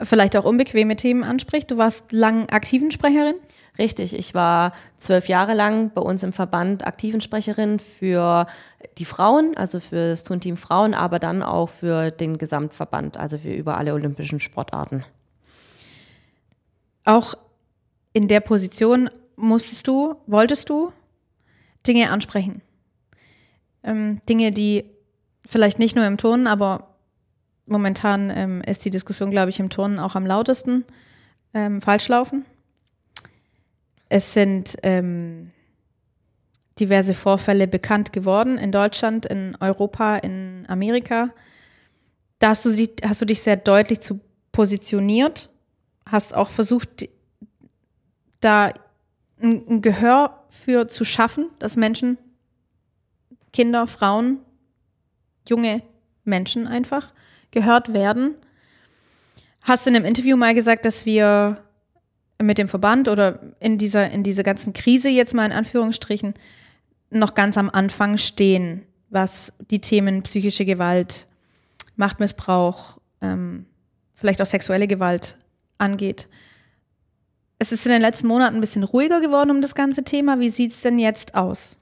[0.00, 1.70] vielleicht auch unbequeme Themen anspricht.
[1.70, 3.36] Du warst lang Aktivensprecherin?
[3.78, 8.46] Richtig, ich war zwölf Jahre lang bei uns im Verband Aktivensprecherin für
[8.98, 13.52] die Frauen, also für das Turnteam Frauen, aber dann auch für den Gesamtverband, also für
[13.52, 15.04] über alle olympischen Sportarten
[17.04, 17.34] auch
[18.12, 20.92] in der Position musstest du, wolltest du
[21.86, 22.62] Dinge ansprechen.
[23.82, 24.84] Ähm, Dinge, die
[25.46, 26.93] vielleicht nicht nur im Turnen, aber
[27.66, 30.84] momentan ähm, ist die Diskussion, glaube ich, im Turnen auch am lautesten
[31.52, 32.44] ähm, falsch laufen.
[34.08, 35.50] Es sind ähm,
[36.78, 41.30] diverse Vorfälle bekannt geworden in Deutschland, in Europa, in Amerika.
[42.38, 44.20] Da hast du, dich, hast du dich sehr deutlich zu
[44.52, 45.48] positioniert
[46.06, 47.08] hast auch versucht,
[48.40, 48.72] da
[49.40, 52.18] ein, ein Gehör für zu schaffen, dass Menschen,
[53.52, 54.38] Kinder, Frauen,
[55.48, 55.82] junge
[56.24, 57.12] Menschen einfach
[57.54, 58.34] gehört werden.
[59.62, 61.64] Hast in einem Interview mal gesagt, dass wir
[62.42, 66.34] mit dem Verband oder in dieser, in dieser ganzen Krise jetzt mal in Anführungsstrichen
[67.10, 71.26] noch ganz am Anfang stehen, was die Themen psychische Gewalt,
[71.96, 73.66] Machtmissbrauch, ähm,
[74.14, 75.36] vielleicht auch sexuelle Gewalt
[75.78, 76.28] angeht.
[77.58, 80.40] Es ist in den letzten Monaten ein bisschen ruhiger geworden um das ganze Thema.
[80.40, 81.78] Wie sieht es denn jetzt aus?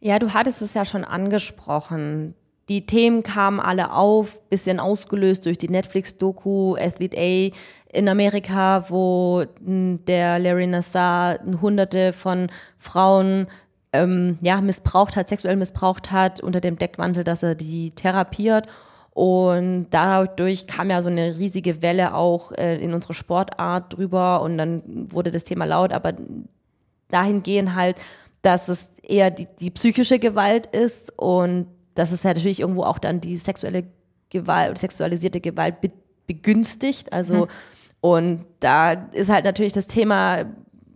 [0.00, 2.34] Ja, du hattest es ja schon angesprochen.
[2.68, 7.50] Die Themen kamen alle auf, bisschen ausgelöst durch die Netflix-Doku Athlete A
[7.92, 12.48] in Amerika, wo der Larry Nassar hunderte von
[12.78, 13.48] Frauen
[13.92, 18.66] ähm, ja, missbraucht hat, sexuell missbraucht hat, unter dem Deckmantel, dass er die therapiert.
[19.10, 24.42] Und dadurch kam ja so eine riesige Welle auch äh, in unsere Sportart drüber.
[24.42, 26.14] Und dann wurde das Thema laut, aber
[27.10, 27.96] dahingehend halt,
[28.42, 31.16] dass es eher die, die psychische Gewalt ist.
[31.16, 33.84] Und dass es ja natürlich irgendwo auch dann die sexuelle
[34.30, 35.90] Gewalt, sexualisierte Gewalt be
[36.26, 37.12] begünstigt.
[37.12, 37.48] Also, hm.
[38.00, 40.46] und da ist halt natürlich das Thema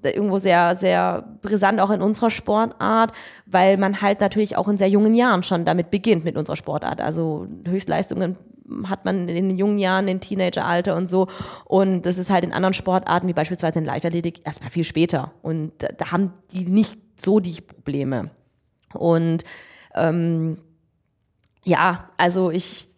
[0.03, 3.13] irgendwo sehr, sehr brisant auch in unserer Sportart,
[3.47, 7.01] weil man halt natürlich auch in sehr jungen Jahren schon damit beginnt mit unserer Sportart.
[7.01, 8.37] Also Höchstleistungen
[8.85, 11.27] hat man in den jungen Jahren, in Teenageralter und so.
[11.65, 15.33] Und das ist halt in anderen Sportarten, wie beispielsweise in Leichtathletik, erstmal viel später.
[15.43, 18.31] Und da, da haben die nicht so die Probleme.
[18.95, 19.45] Und
[19.95, 20.59] ähm,
[21.69, 22.89] ja, also ich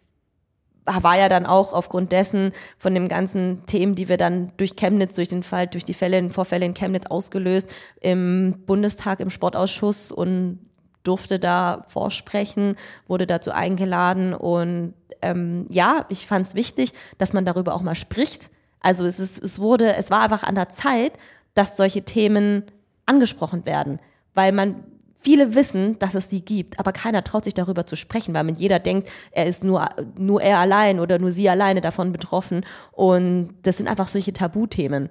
[0.85, 5.13] war ja dann auch aufgrund dessen von den ganzen Themen, die wir dann durch Chemnitz,
[5.15, 10.59] durch den Fall, durch die Fälle, Vorfälle in Chemnitz ausgelöst, im Bundestag, im Sportausschuss und
[11.03, 12.75] durfte da vorsprechen,
[13.07, 17.95] wurde dazu eingeladen und ähm, ja, ich fand es wichtig, dass man darüber auch mal
[17.95, 21.13] spricht, Also es ist, es wurde, es war einfach an der Zeit,
[21.53, 22.63] dass solche Themen
[23.05, 23.99] angesprochen werden,
[24.33, 24.83] weil man
[25.23, 28.55] Viele wissen, dass es die gibt, aber keiner traut sich darüber zu sprechen, weil man
[28.55, 32.65] jeder denkt, er ist nur, nur er allein oder nur sie alleine davon betroffen.
[32.91, 35.09] Und das sind einfach solche Tabuthemen,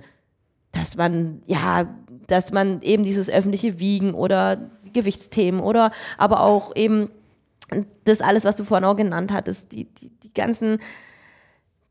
[0.73, 1.89] dass man, ja,
[2.27, 7.09] dass man eben dieses öffentliche Wiegen oder Gewichtsthemen oder aber auch eben
[8.03, 10.81] das alles, was du vorhin auch genannt hattest, die, die, die ganzen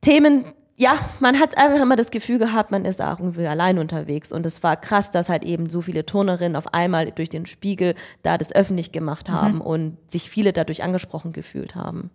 [0.01, 0.43] Themen,
[0.79, 4.31] ja, man hat einfach immer das Gefühl gehabt, man ist auch irgendwie allein unterwegs.
[4.31, 7.95] Und es war krass, dass halt eben so viele Turnerinnen auf einmal durch den Spiegel
[8.23, 9.33] da das öffentlich gemacht mhm.
[9.33, 9.61] haben mhm.
[9.61, 12.11] und sich viele dadurch angesprochen gefühlt haben.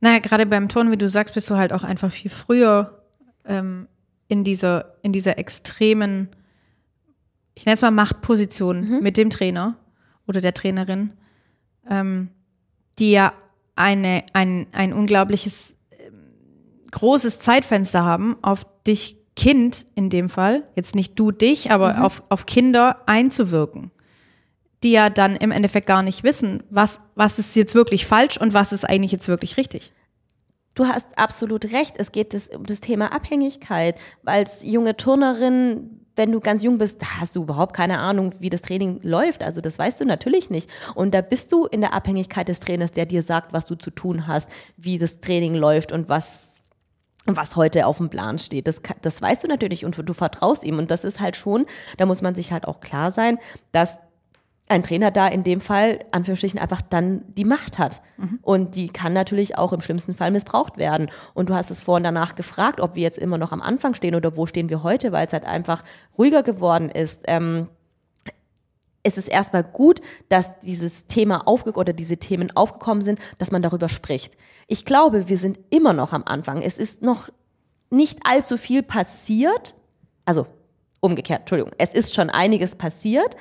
[0.00, 3.02] Naja, gerade beim Turnen, wie du sagst, bist du halt auch einfach viel früher
[3.44, 3.86] ähm,
[4.28, 6.30] in dieser, in dieser extremen,
[7.54, 9.02] ich nenne es mal Machtposition mhm.
[9.02, 9.76] mit dem Trainer
[10.26, 11.12] oder der Trainerin,
[11.90, 12.30] ähm,
[12.98, 13.34] die ja
[13.76, 15.74] eine, ein, ein unglaubliches
[16.90, 22.02] großes Zeitfenster haben, auf dich Kind in dem Fall, jetzt nicht du dich, aber mhm.
[22.02, 23.92] auf, auf Kinder einzuwirken,
[24.82, 28.52] die ja dann im Endeffekt gar nicht wissen, was, was ist jetzt wirklich falsch und
[28.52, 29.92] was ist eigentlich jetzt wirklich richtig.
[30.74, 31.94] Du hast absolut recht.
[31.98, 33.96] Es geht das, um das Thema Abhängigkeit.
[34.24, 38.62] Als junge Turnerin, wenn du ganz jung bist, hast du überhaupt keine Ahnung, wie das
[38.62, 39.44] Training läuft.
[39.44, 40.68] Also das weißt du natürlich nicht.
[40.96, 43.90] Und da bist du in der Abhängigkeit des Trainers, der dir sagt, was du zu
[43.90, 46.60] tun hast, wie das Training läuft und was
[47.36, 48.66] was heute auf dem Plan steht.
[48.66, 50.78] Das, das weißt du natürlich und du vertraust ihm.
[50.78, 53.38] Und das ist halt schon, da muss man sich halt auch klar sein,
[53.72, 53.98] dass
[54.68, 58.02] ein Trainer da in dem Fall, Anführungsstrichen, einfach dann die Macht hat.
[58.16, 58.38] Mhm.
[58.42, 61.10] Und die kann natürlich auch im schlimmsten Fall missbraucht werden.
[61.34, 64.14] Und du hast es vorhin danach gefragt, ob wir jetzt immer noch am Anfang stehen
[64.14, 65.82] oder wo stehen wir heute, weil es halt einfach
[66.16, 67.22] ruhiger geworden ist.
[67.26, 67.68] Ähm,
[69.08, 73.62] es ist erstmal gut, dass dieses Thema aufge oder diese Themen aufgekommen sind, dass man
[73.62, 74.36] darüber spricht.
[74.66, 76.60] Ich glaube, wir sind immer noch am Anfang.
[76.60, 77.30] Es ist noch
[77.90, 79.74] nicht allzu viel passiert.
[80.26, 80.46] Also
[81.00, 83.34] umgekehrt, Entschuldigung, es ist schon einiges passiert,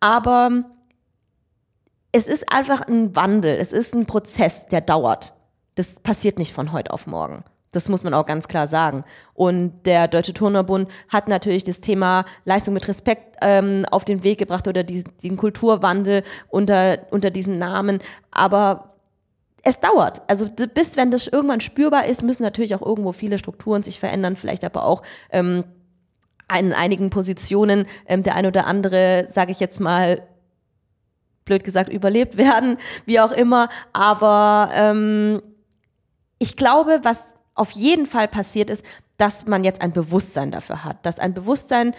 [0.00, 0.64] aber
[2.12, 5.34] es ist einfach ein Wandel, es ist ein Prozess, der dauert.
[5.74, 7.44] Das passiert nicht von heute auf morgen.
[7.72, 9.02] Das muss man auch ganz klar sagen.
[9.32, 14.38] Und der Deutsche Turnerbund hat natürlich das Thema Leistung mit Respekt ähm, auf den Weg
[14.38, 18.00] gebracht oder diesen, den Kulturwandel unter, unter diesem Namen.
[18.30, 18.92] Aber
[19.62, 20.22] es dauert.
[20.28, 24.36] Also bis wenn das irgendwann spürbar ist, müssen natürlich auch irgendwo viele Strukturen sich verändern,
[24.36, 25.64] vielleicht aber auch ähm,
[26.58, 30.22] in einigen Positionen ähm, der ein oder andere, sage ich jetzt mal,
[31.46, 33.68] blöd gesagt, überlebt werden, wie auch immer.
[33.92, 35.40] Aber ähm,
[36.38, 38.84] ich glaube, was auf jeden Fall passiert ist,
[39.18, 41.94] dass man jetzt ein Bewusstsein dafür hat, dass ein Bewusstsein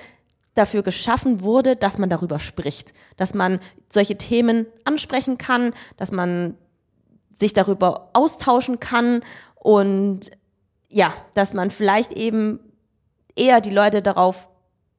[0.56, 6.56] dafür geschaffen wurde, dass man darüber spricht, dass man solche Themen ansprechen kann, dass man
[7.34, 9.22] sich darüber austauschen kann
[9.56, 10.32] und
[10.90, 12.60] ja, dass man vielleicht eben
[13.36, 14.48] eher die Leute darauf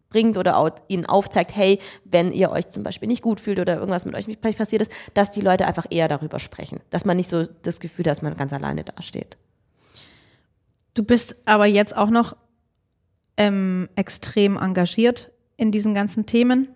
[0.08, 4.06] bringt oder ihnen aufzeigt, hey, wenn ihr euch zum Beispiel nicht gut fühlt oder irgendwas
[4.06, 7.46] mit euch passiert ist, dass die Leute einfach eher darüber sprechen, dass man nicht so
[7.62, 9.36] das Gefühl hat, dass man ganz alleine dasteht.
[10.94, 12.36] Du bist aber jetzt auch noch
[13.36, 16.68] ähm, extrem engagiert in diesen ganzen Themen.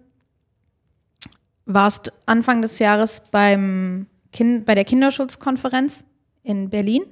[1.67, 6.05] Warst Anfang des Jahres beim kind, bei der Kinderschutzkonferenz
[6.43, 7.03] in Berlin.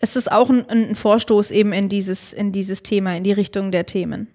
[0.00, 3.70] Ist das auch ein, ein Vorstoß eben in dieses, in dieses Thema, in die Richtung
[3.70, 4.28] der Themen?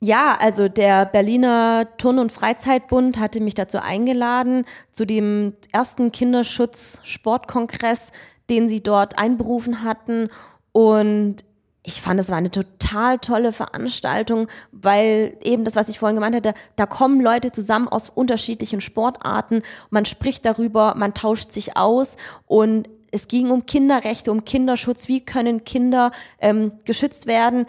[0.00, 8.12] Ja, also der Berliner Turn- und Freizeitbund hatte mich dazu eingeladen, zu dem ersten Kinderschutz-Sportkongress,
[8.50, 10.28] den sie dort einberufen hatten.
[10.72, 11.44] Und
[11.82, 16.36] ich fand, es war eine total tolle Veranstaltung, weil eben das, was ich vorhin gemeint
[16.36, 22.16] hatte, da kommen Leute zusammen aus unterschiedlichen Sportarten, man spricht darüber, man tauscht sich aus
[22.46, 27.64] und es ging um Kinderrechte, um Kinderschutz, wie können Kinder ähm, geschützt werden.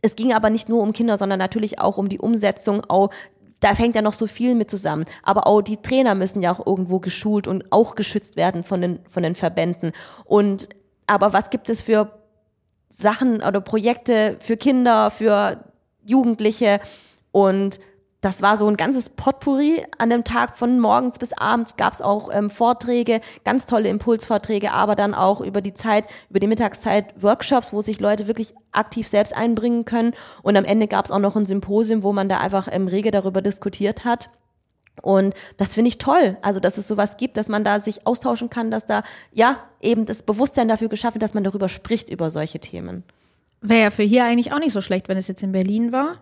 [0.00, 3.10] Es ging aber nicht nur um Kinder, sondern natürlich auch um die Umsetzung auch
[3.62, 5.04] da fängt ja noch so viel mit zusammen.
[5.22, 8.98] Aber auch die Trainer müssen ja auch irgendwo geschult und auch geschützt werden von den,
[9.08, 9.92] von den Verbänden.
[10.24, 10.68] Und,
[11.06, 12.10] aber was gibt es für
[12.88, 15.64] Sachen oder Projekte für Kinder, für
[16.04, 16.80] Jugendliche?
[17.30, 17.78] Und
[18.22, 22.00] das war so ein ganzes Potpourri an dem Tag von morgens bis abends gab es
[22.00, 27.20] auch ähm, Vorträge, ganz tolle Impulsvorträge, aber dann auch über die Zeit, über die Mittagszeit
[27.20, 30.14] Workshops, wo sich Leute wirklich aktiv selbst einbringen können.
[30.42, 33.10] Und am Ende gab es auch noch ein Symposium, wo man da einfach ähm, rege
[33.10, 34.30] darüber diskutiert hat.
[35.02, 38.50] Und das finde ich toll, also dass es sowas gibt, dass man da sich austauschen
[38.50, 42.60] kann, dass da ja eben das Bewusstsein dafür geschaffen, dass man darüber spricht über solche
[42.60, 43.02] Themen.
[43.60, 46.18] Wäre ja für hier eigentlich auch nicht so schlecht, wenn es jetzt in Berlin war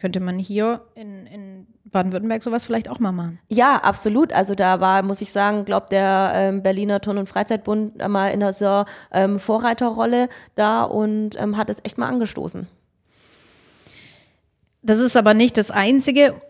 [0.00, 3.38] könnte man hier in, in Baden-Württemberg sowas vielleicht auch mal machen.
[3.48, 4.32] Ja, absolut.
[4.32, 8.40] Also da war, muss ich sagen, glaubt der ähm, Berliner Turn- und Freizeitbund mal in
[8.40, 12.66] dieser ähm, Vorreiterrolle da und ähm, hat es echt mal angestoßen.
[14.82, 16.40] Das ist aber nicht das Einzige,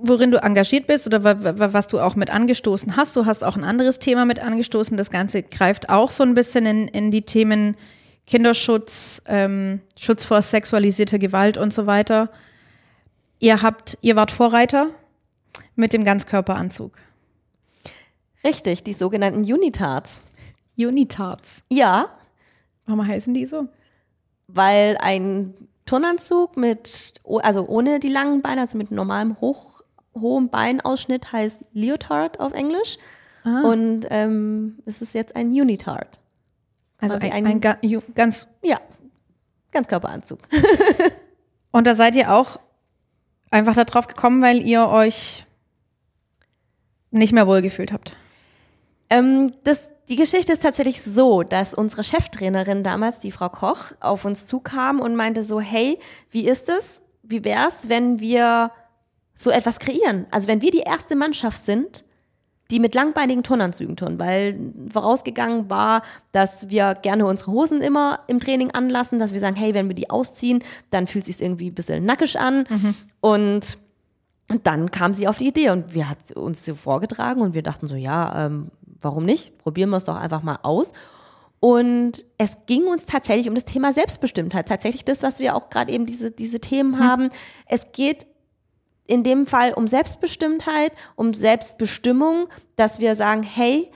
[0.00, 1.24] worin du engagiert bist oder
[1.72, 3.16] was du auch mit angestoßen hast.
[3.16, 4.96] Du hast auch ein anderes Thema mit angestoßen.
[4.96, 7.76] Das Ganze greift auch so ein bisschen in, in die Themen
[8.30, 12.30] Kinderschutz, ähm, Schutz vor sexualisierter Gewalt und so weiter.
[13.40, 14.90] Ihr habt, ihr wart Vorreiter
[15.74, 16.92] mit dem Ganzkörperanzug.
[18.44, 20.22] Richtig, die sogenannten Unitards.
[20.78, 21.64] Unitards.
[21.70, 22.10] Ja.
[22.86, 23.66] Warum heißen die so?
[24.46, 29.82] Weil ein Turnanzug mit, also ohne die langen Beine, also mit normalem hoch
[30.14, 32.96] hohem Beinausschnitt heißt Leotard auf Englisch.
[33.42, 33.62] Ah.
[33.62, 36.20] Und ähm, es ist jetzt ein Unitard.
[37.00, 37.78] Also ein, ein, ein ga,
[38.14, 38.46] ganz.
[38.62, 38.80] Ja,
[39.72, 40.40] Ganzkörperanzug.
[41.70, 42.58] und da seid ihr auch
[43.50, 45.44] einfach darauf gekommen, weil ihr euch
[47.10, 48.14] nicht mehr wohlgefühlt habt.
[49.08, 54.24] Ähm, das, die Geschichte ist tatsächlich so, dass unsere Cheftrainerin damals, die Frau Koch, auf
[54.24, 55.98] uns zukam und meinte so, hey,
[56.30, 57.02] wie ist es?
[57.22, 58.70] Wie wär's, wenn wir
[59.34, 60.26] so etwas kreieren.
[60.30, 62.04] Also wenn wir die erste Mannschaft sind,
[62.70, 64.58] die mit langbeinigen Turnanzügen turnen, weil
[64.92, 66.02] vorausgegangen war,
[66.32, 69.94] dass wir gerne unsere Hosen immer im Training anlassen, dass wir sagen, hey, wenn wir
[69.94, 72.94] die ausziehen, dann fühlt es sich irgendwie ein bisschen nackig an mhm.
[73.20, 73.78] und
[74.62, 77.86] dann kam sie auf die Idee und wir hat uns so vorgetragen und wir dachten
[77.88, 78.68] so, ja, ähm,
[79.00, 79.56] warum nicht?
[79.58, 80.92] Probieren wir es doch einfach mal aus.
[81.60, 84.66] Und es ging uns tatsächlich um das Thema Selbstbestimmtheit.
[84.66, 87.04] Tatsächlich das, was wir auch gerade eben diese, diese Themen hm.
[87.04, 87.28] haben.
[87.66, 88.26] Es geht
[89.10, 93.90] in dem Fall um Selbstbestimmtheit, um Selbstbestimmung, dass wir sagen, hey,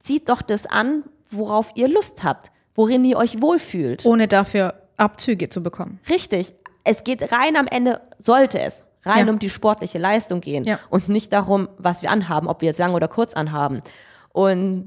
[0.00, 4.04] zieht doch das an, worauf ihr Lust habt, worin ihr euch wohlfühlt.
[4.04, 6.00] Ohne dafür Abzüge zu bekommen.
[6.08, 6.52] Richtig.
[6.82, 9.32] Es geht rein am Ende, sollte es, rein ja.
[9.32, 10.80] um die sportliche Leistung gehen ja.
[10.90, 13.82] und nicht darum, was wir anhaben, ob wir jetzt lang oder kurz anhaben.
[14.32, 14.86] Und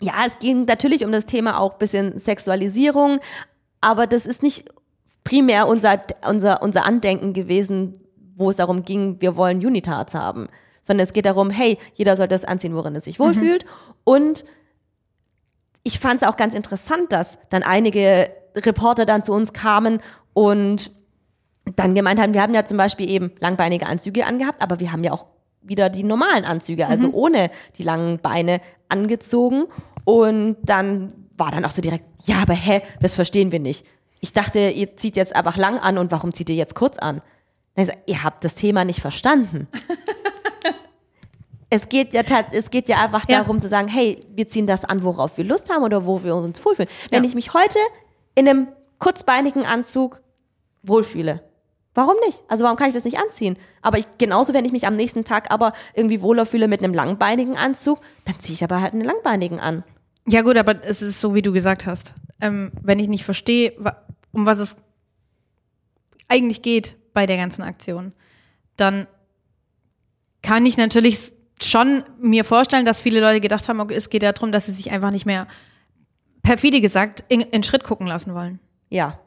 [0.00, 3.20] ja, es ging natürlich um das Thema auch bisschen Sexualisierung,
[3.82, 4.70] aber das ist nicht
[5.22, 8.00] primär unser, unser, unser Andenken gewesen,
[8.38, 10.48] wo es darum ging, wir wollen Unitards haben,
[10.82, 13.64] sondern es geht darum, hey, jeder soll das anziehen, worin er sich wohlfühlt.
[13.64, 13.94] Mhm.
[14.04, 14.44] Und
[15.82, 20.00] ich fand es auch ganz interessant, dass dann einige Reporter dann zu uns kamen
[20.32, 20.92] und
[21.76, 25.04] dann gemeint haben, wir haben ja zum Beispiel eben langbeinige Anzüge angehabt, aber wir haben
[25.04, 25.26] ja auch
[25.60, 27.14] wieder die normalen Anzüge, also mhm.
[27.14, 29.64] ohne die langen Beine angezogen.
[30.04, 33.84] Und dann war dann auch so direkt, ja, aber hä, das verstehen wir nicht.
[34.20, 37.20] Ich dachte, ihr zieht jetzt einfach lang an und warum zieht ihr jetzt kurz an?
[37.78, 39.68] Also, ihr habt das Thema nicht verstanden.
[41.70, 43.38] es geht ja es geht ja einfach ja.
[43.38, 46.34] darum zu sagen, hey, wir ziehen das an, worauf wir Lust haben oder wo wir
[46.34, 46.90] uns wohlfühlen.
[47.10, 47.28] Wenn ja.
[47.28, 47.78] ich mich heute
[48.34, 48.66] in einem
[48.98, 50.20] kurzbeinigen Anzug
[50.82, 51.40] wohlfühle,
[51.94, 52.42] warum nicht?
[52.48, 53.56] Also warum kann ich das nicht anziehen?
[53.80, 56.94] Aber ich, genauso, wenn ich mich am nächsten Tag aber irgendwie wohler fühle mit einem
[56.94, 59.84] langbeinigen Anzug, dann ziehe ich aber halt einen langbeinigen an.
[60.26, 62.14] Ja gut, aber es ist so, wie du gesagt hast.
[62.40, 63.72] Ähm, wenn ich nicht verstehe,
[64.32, 64.74] um was es
[66.26, 68.12] eigentlich geht, bei der ganzen Aktion,
[68.76, 69.08] dann
[70.40, 74.30] kann ich natürlich schon mir vorstellen, dass viele Leute gedacht haben, okay, es geht ja
[74.30, 75.48] darum, dass sie sich einfach nicht mehr,
[76.44, 78.60] perfide gesagt, in, in Schritt gucken lassen wollen.
[78.88, 79.18] Ja.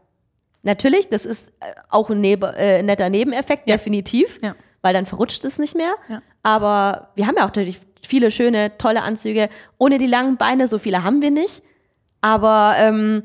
[0.63, 3.75] Natürlich, das ist äh, auch ein Nebe, äh, netter Nebeneffekt, ja.
[3.75, 4.55] definitiv, ja.
[4.81, 5.93] weil dann verrutscht es nicht mehr.
[6.07, 6.21] Ja.
[6.43, 9.49] Aber wir haben ja auch natürlich viele schöne, tolle Anzüge.
[9.77, 11.61] Ohne die langen Beine, so viele haben wir nicht.
[12.21, 13.23] Aber ähm,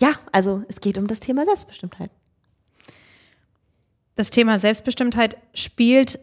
[0.00, 2.10] ja, also es geht um das Thema Selbstbestimmtheit
[4.16, 6.18] das Thema Selbstbestimmtheit spielt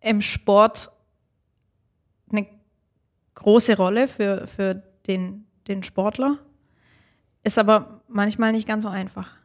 [0.00, 0.90] im Sport
[2.30, 2.46] eine
[3.34, 6.38] große Rolle für, für den, den Sportler,
[7.42, 9.36] ist aber manchmal nicht ganz so einfach.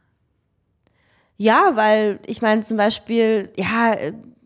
[1.38, 3.96] Ja, weil ich meine zum Beispiel, ja,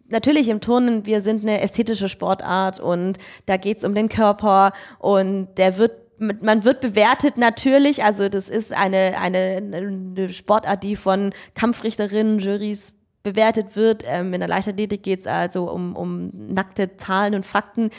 [0.09, 5.55] natürlich im Turnen, wir sind eine ästhetische Sportart und da geht's um den Körper und
[5.57, 11.33] der wird man wird bewertet natürlich, also das ist eine, eine, eine Sportart, die von
[11.55, 12.93] Kampfrichterinnen, Jurys
[13.23, 14.05] bewertet wird.
[14.07, 17.91] Ähm, in der Leichtathletik geht es also um, um nackte Zahlen und Fakten,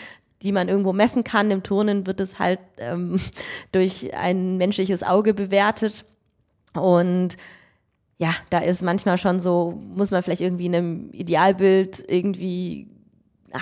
[0.42, 1.52] die man irgendwo messen kann.
[1.52, 3.20] Im Turnen wird es halt ähm,
[3.72, 6.06] durch ein menschliches Auge bewertet.
[6.74, 7.38] Und
[8.18, 12.88] ja, da ist manchmal schon so, muss man vielleicht irgendwie in einem Idealbild irgendwie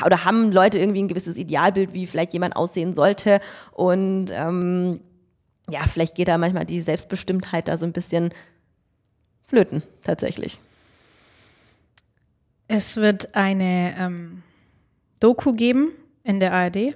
[0.06, 3.40] oder haben Leute irgendwie ein gewisses Idealbild, wie vielleicht jemand aussehen sollte.
[3.72, 5.00] Und ähm,
[5.70, 8.32] ja, vielleicht geht da manchmal die Selbstbestimmtheit da so ein bisschen
[9.48, 10.60] flöten, tatsächlich.
[12.72, 14.44] Es wird eine ähm,
[15.20, 15.92] Doku geben
[16.24, 16.96] in der ARD.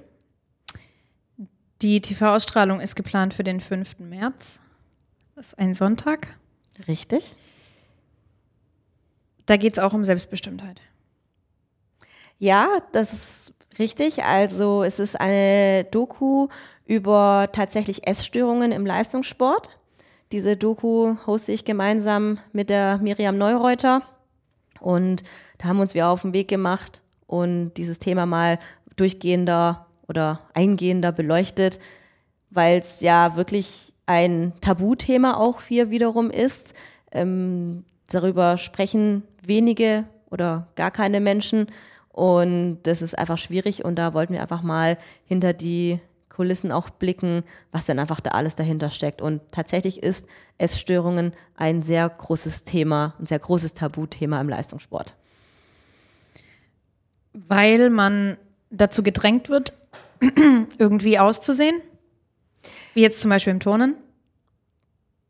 [1.82, 3.98] Die TV-Ausstrahlung ist geplant für den 5.
[3.98, 4.60] März.
[5.34, 6.28] Das ist ein Sonntag.
[6.86, 7.34] Richtig.
[9.46, 10.80] Da geht es auch um Selbstbestimmtheit.
[12.38, 14.22] Ja, das ist richtig.
[14.22, 16.46] Also es ist eine Doku
[16.86, 19.76] über tatsächlich Essstörungen im Leistungssport.
[20.30, 24.02] Diese Doku hoste ich gemeinsam mit der Miriam Neureuter.
[24.84, 25.24] Und
[25.56, 28.58] da haben uns wir auf den Weg gemacht und dieses Thema mal
[28.96, 31.80] durchgehender oder eingehender beleuchtet,
[32.50, 36.74] weil es ja wirklich ein Tabuthema auch hier wiederum ist.
[37.12, 41.68] Ähm, darüber sprechen wenige oder gar keine Menschen
[42.10, 45.98] und das ist einfach schwierig und da wollten wir einfach mal hinter die
[46.34, 49.22] Kulissen auch blicken, was denn einfach da alles dahinter steckt.
[49.22, 50.26] Und tatsächlich ist
[50.58, 55.14] Essstörungen ein sehr großes Thema, ein sehr großes Tabuthema im Leistungssport.
[57.32, 58.36] Weil man
[58.70, 59.74] dazu gedrängt wird,
[60.78, 61.80] irgendwie auszusehen?
[62.94, 63.96] Wie jetzt zum Beispiel im Turnen?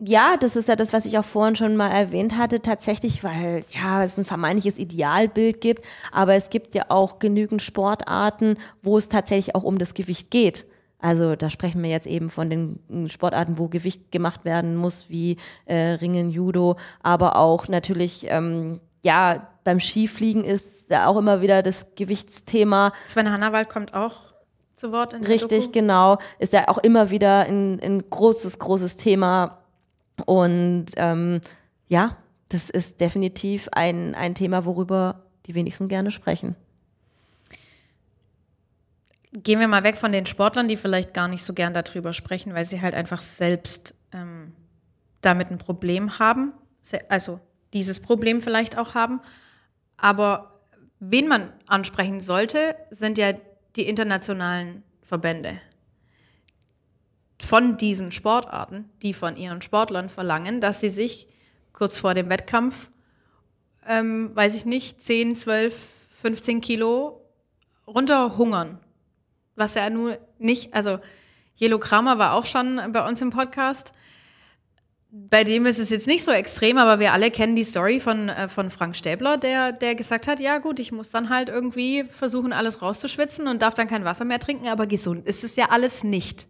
[0.00, 3.64] Ja, das ist ja das, was ich auch vorhin schon mal erwähnt hatte, tatsächlich, weil
[3.70, 9.09] ja, es ein vermeintliches Idealbild gibt, aber es gibt ja auch genügend Sportarten, wo es
[9.09, 10.66] tatsächlich auch um das Gewicht geht.
[11.05, 15.36] Also da sprechen wir jetzt eben von den Sportarten, wo Gewicht gemacht werden muss, wie
[15.66, 21.62] äh, Ringen, Judo, aber auch natürlich, ähm, ja, beim Skifliegen ist ja auch immer wieder
[21.62, 22.94] das Gewichtsthema.
[23.05, 24.32] Sven Hannawald kommt auch
[24.74, 25.72] zu Wort in der Richtig, Doku.
[25.72, 26.16] genau.
[26.38, 29.59] Ist ja auch immer wieder ein, ein großes, großes Thema.
[30.24, 31.42] Und ähm,
[31.86, 32.16] ja,
[32.48, 36.57] das ist definitiv ein, ein Thema, worüber die wenigsten gerne sprechen.
[39.35, 42.55] Gehen wir mal weg von den Sportlern, die vielleicht gar nicht so gern darüber sprechen,
[42.55, 44.53] weil sie halt einfach selbst ähm,
[45.20, 46.53] damit ein Problem haben.
[47.09, 47.41] Also
[47.72, 49.20] dieses Problem vielleicht auch haben.
[49.97, 50.61] Aber
[51.01, 53.32] wen man ansprechen sollte, sind ja
[53.76, 55.61] die internationalen Verbände
[57.41, 61.28] von diesen Sportarten, die von ihren Sportlern verlangen, dass sie sich
[61.72, 62.91] kurz vor dem Wettkampf,
[63.87, 65.74] ähm, weiß ich nicht, 10, 12,
[66.11, 67.20] 15 Kilo
[67.87, 68.78] runterhungern.
[69.57, 70.98] Was ja nur nicht, also
[71.57, 73.92] Jelo Kramer war auch schon bei uns im Podcast.
[75.11, 78.28] Bei dem ist es jetzt nicht so extrem, aber wir alle kennen die Story von,
[78.28, 82.02] äh, von Frank Stäbler, der, der gesagt hat, ja gut, ich muss dann halt irgendwie
[82.02, 85.66] versuchen, alles rauszuschwitzen und darf dann kein Wasser mehr trinken, aber gesund ist es ja
[85.70, 86.48] alles nicht.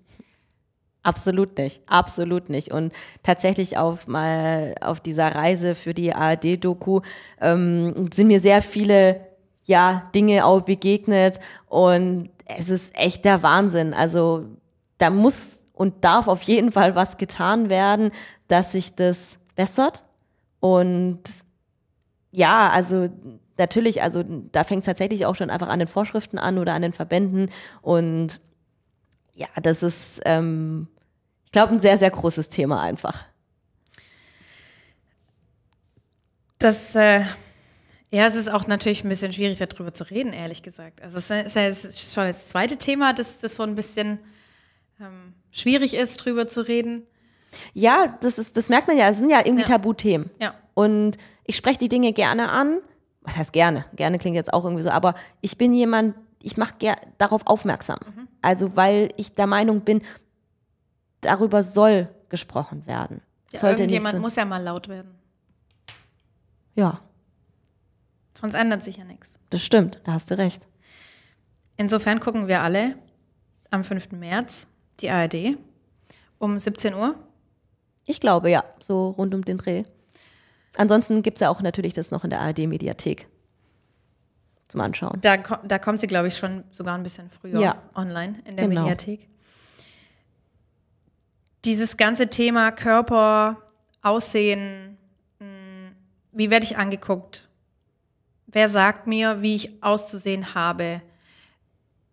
[1.03, 2.73] Absolut nicht, absolut nicht.
[2.73, 7.03] Und tatsächlich auf mal auf dieser Reise für die ARD-Doku
[7.43, 9.21] ähm, sind mir sehr viele
[9.67, 13.95] ja Dinge auch begegnet und es ist echt der Wahnsinn.
[13.95, 14.47] Also
[14.99, 18.11] da muss und darf auf jeden Fall was getan werden,
[18.49, 20.05] dass sich das bessert.
[20.61, 21.23] Und
[22.31, 23.09] ja, also
[23.59, 26.83] natürlich, also da fängt es tatsächlich auch schon einfach an den Vorschriften an oder an
[26.83, 27.51] den Verbänden
[27.83, 28.41] und
[29.35, 30.89] ja, das ist, ähm,
[31.45, 33.25] ich glaube, ein sehr, sehr großes Thema einfach.
[36.59, 37.23] Das, äh,
[38.15, 41.03] ja, es ist auch natürlich ein bisschen schwierig, darüber zu reden, ehrlich gesagt.
[41.03, 44.19] Also es ist, ja- ist schon das zweite Thema, das, das so ein bisschen
[45.01, 47.03] ähm, schwierig ist, drüber zu reden.
[47.73, 49.69] Ja, das ist, das merkt man ja, es sind ja irgendwie Ja.
[49.69, 50.31] Tabuthemen.
[50.41, 50.55] Ja.
[50.75, 52.79] Und ich spreche die Dinge gerne an.
[53.23, 53.85] Was heißt gerne?
[53.97, 56.75] Gerne klingt jetzt auch irgendwie so, aber ich bin jemand, ich mache
[57.19, 57.99] darauf aufmerksam.
[58.05, 58.29] Mhm.
[58.43, 60.03] Also, weil ich der Meinung bin,
[61.21, 63.23] darüber soll gesprochen werden.
[63.53, 65.15] Ja, Sollte irgendjemand so, muss ja mal laut werden.
[66.75, 67.01] Ja,
[68.37, 69.39] Sonst ändert sich ja nichts.
[69.51, 70.67] das stimmt, da hast du recht.
[71.77, 72.97] Insofern gucken wir alle
[73.71, 74.13] am 5.
[74.13, 74.67] März
[75.01, 75.57] die ARD
[76.39, 77.15] um 17 Uhr.
[78.05, 79.83] Ich glaube, ja, so rund um den Dreh.
[80.77, 83.29] Ansonsten gibt's ja auch natürlich das noch in der ARD-Mediathek
[84.69, 85.21] zum Anschauen.
[85.21, 87.83] Da, da kommt sie, glaube ich, schon sogar ein bisschen früher Ja.
[87.95, 88.83] online in der Genau.
[88.83, 89.29] Mediathek.
[91.65, 93.59] Dieses ganze Thema Körper,
[94.03, 94.99] Aussehen,
[95.39, 95.93] mh,
[96.33, 97.44] wie werde ich angeguckt?
[98.55, 101.03] Wer sagt mir, wie ich auszusehen habe?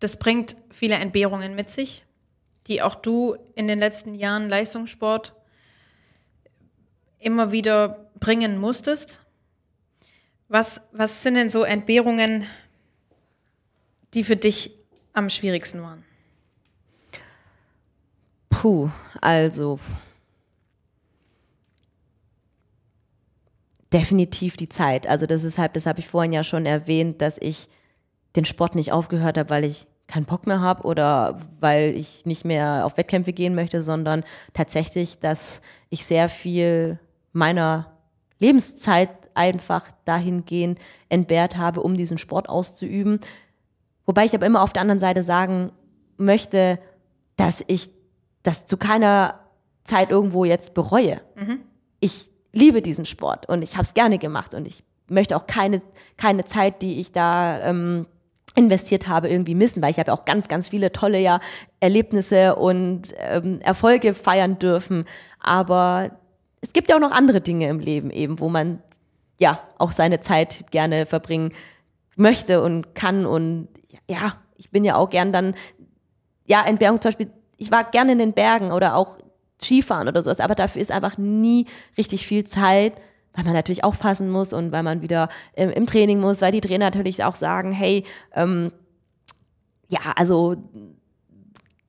[0.00, 2.04] Das bringt viele Entbehrungen mit sich,
[2.66, 5.34] die auch du in den letzten Jahren Leistungssport
[7.20, 9.20] immer wieder bringen musstest.
[10.48, 12.44] Was, was sind denn so Entbehrungen,
[14.12, 14.72] die für dich
[15.12, 16.04] am schwierigsten waren?
[18.50, 18.90] Puh,
[19.20, 19.78] also
[23.92, 25.06] definitiv die Zeit.
[25.06, 27.68] Also das ist halt, das habe ich vorhin ja schon erwähnt, dass ich
[28.36, 32.44] den Sport nicht aufgehört habe, weil ich keinen Bock mehr habe oder weil ich nicht
[32.44, 36.98] mehr auf Wettkämpfe gehen möchte, sondern tatsächlich, dass ich sehr viel
[37.32, 37.92] meiner
[38.38, 40.78] Lebenszeit einfach dahingehend
[41.08, 43.20] entbehrt habe, um diesen Sport auszuüben.
[44.04, 45.72] Wobei ich aber immer auf der anderen Seite sagen
[46.16, 46.78] möchte,
[47.36, 47.90] dass ich
[48.42, 49.38] das zu keiner
[49.84, 51.20] Zeit irgendwo jetzt bereue.
[52.00, 55.82] Ich liebe diesen Sport und ich habe es gerne gemacht und ich möchte auch keine,
[56.16, 58.06] keine Zeit, die ich da ähm,
[58.54, 61.40] investiert habe, irgendwie missen, weil ich habe auch ganz, ganz viele tolle ja
[61.80, 65.04] Erlebnisse und ähm, Erfolge feiern dürfen.
[65.40, 66.10] Aber
[66.60, 68.82] es gibt ja auch noch andere Dinge im Leben eben, wo man
[69.40, 71.52] ja auch seine Zeit gerne verbringen
[72.16, 73.26] möchte und kann.
[73.26, 73.68] Und
[74.08, 75.54] ja, ich bin ja auch gern dann,
[76.46, 79.18] ja, in Bergen zum Beispiel, ich war gerne in den Bergen oder auch
[79.62, 82.94] Skifahren oder sowas, aber dafür ist einfach nie richtig viel Zeit
[83.34, 86.60] weil man natürlich aufpassen muss und weil man wieder im, im Training muss, weil die
[86.60, 88.04] Trainer natürlich auch sagen, hey,
[88.34, 88.72] ähm,
[89.88, 90.56] ja, also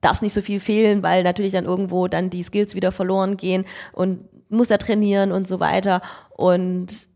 [0.00, 3.36] darf es nicht so viel fehlen, weil natürlich dann irgendwo dann die Skills wieder verloren
[3.36, 6.02] gehen und muss er trainieren und so weiter.
[6.30, 7.08] Und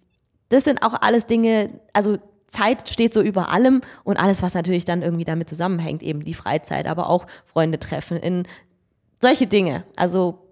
[0.48, 4.86] das sind auch alles Dinge, also Zeit steht so über allem und alles, was natürlich
[4.86, 8.44] dann irgendwie damit zusammenhängt, eben die Freizeit, aber auch Freunde treffen in
[9.20, 9.84] solche Dinge.
[9.96, 10.47] Also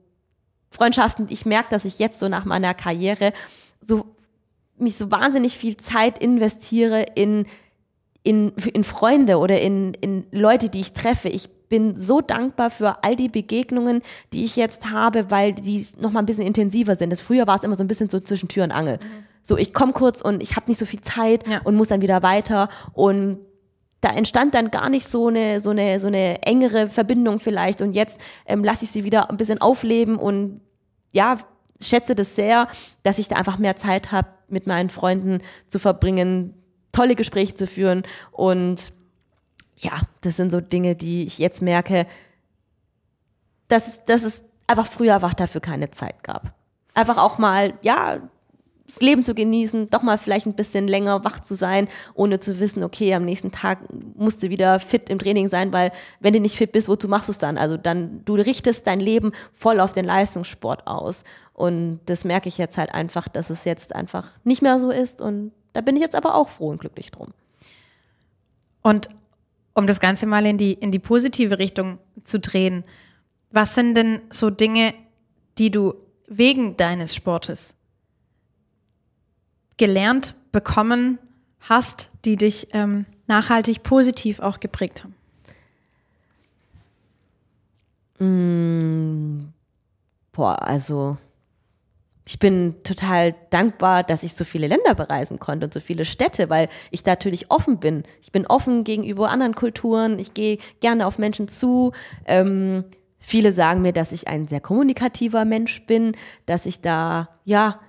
[0.77, 3.33] Freundschaften, ich merke, dass ich jetzt so nach meiner Karriere
[3.85, 4.07] so
[4.79, 7.47] mich so wahnsinnig viel Zeit investiere in
[8.22, 11.29] in, in Freunde oder in, in Leute, die ich treffe.
[11.29, 14.03] Ich bin so dankbar für all die Begegnungen,
[14.33, 17.11] die ich jetzt habe, weil die noch mal ein bisschen intensiver sind.
[17.11, 18.99] Das früher war es immer so ein bisschen so zwischen Tür und Angel.
[18.99, 19.27] Mhm.
[19.45, 21.61] So, ich komme kurz und ich habe nicht so viel Zeit ja.
[21.62, 23.39] und muss dann wieder weiter und
[24.01, 27.93] da entstand dann gar nicht so eine so eine so eine engere Verbindung vielleicht und
[27.93, 30.61] jetzt ähm, lasse ich sie wieder ein bisschen aufleben und
[31.17, 31.39] ja
[31.81, 32.69] schätze das sehr,
[33.03, 36.55] dass ich da einfach mehr Zeit habe, mit meinen Freunden zu verbringen,
[36.93, 38.05] tolle Gespräche zu führen.
[38.31, 38.93] Und
[39.77, 42.07] ja, das sind so Dinge, die ich jetzt merke,
[43.69, 46.55] dass, dass es einfach früher einfach dafür keine Zeit gab.
[46.95, 48.21] Einfach auch mal, ja,
[48.87, 52.61] das Leben zu genießen, doch mal vielleicht ein bisschen länger wach zu sein, ohne zu
[52.61, 53.80] wissen, okay, am nächsten Tag
[54.14, 57.28] musst du wieder fit im Training sein, weil wenn du nicht fit bist, wozu machst
[57.28, 57.59] du es dann?
[57.59, 61.24] Also dann, du richtest dein Leben voll auf den Leistungssport aus.
[61.53, 65.20] Und das merke ich jetzt halt einfach, dass es jetzt einfach nicht mehr so ist.
[65.20, 67.32] Und da bin ich jetzt aber auch froh und glücklich drum.
[68.82, 69.09] Und
[69.74, 72.84] um das Ganze mal in die, in die positive Richtung zu drehen,
[73.51, 74.95] was sind denn so Dinge,
[75.59, 75.95] die du
[76.28, 77.76] wegen deines Sportes
[79.77, 81.18] gelernt bekommen
[81.61, 85.14] hast, die dich ähm, nachhaltig positiv auch geprägt haben?
[88.18, 89.53] Mm,
[90.33, 91.18] boah, also
[92.29, 96.51] ich bin total dankbar, dass ich so viele Länder bereisen konnte und so viele Städte,
[96.51, 98.03] weil ich da natürlich offen bin.
[98.20, 100.18] Ich bin offen gegenüber anderen Kulturen.
[100.18, 101.93] Ich gehe gerne auf Menschen zu.
[102.24, 102.85] Ähm,
[103.20, 106.16] viele sagen mir, dass ich ein sehr kommunikativer Mensch bin,
[106.47, 107.81] dass ich da, ja.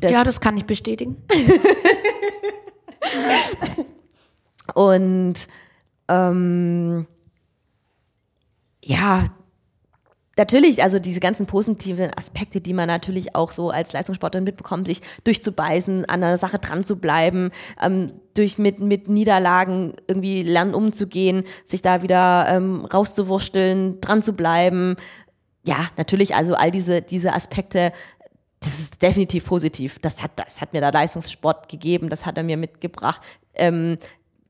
[0.00, 1.22] Das ja, das kann ich bestätigen.
[4.74, 5.48] und
[6.08, 7.06] ähm,
[8.82, 9.24] ja,
[10.36, 15.00] natürlich, also diese ganzen positiven Aspekte, die man natürlich auch so als Leistungssportler mitbekommt, sich
[15.24, 17.50] durchzubeißen, an einer Sache dran zu bleiben,
[17.82, 24.34] ähm, durch mit, mit Niederlagen irgendwie lernen umzugehen, sich da wieder ähm, rauszuwursteln, dran zu
[24.34, 24.96] bleiben.
[25.64, 27.92] Ja, natürlich, also all diese, diese Aspekte,
[28.60, 29.98] das ist definitiv positiv.
[30.00, 33.20] Das hat, das hat mir der Leistungssport gegeben, das hat er mir mitgebracht.
[33.54, 33.98] Ähm,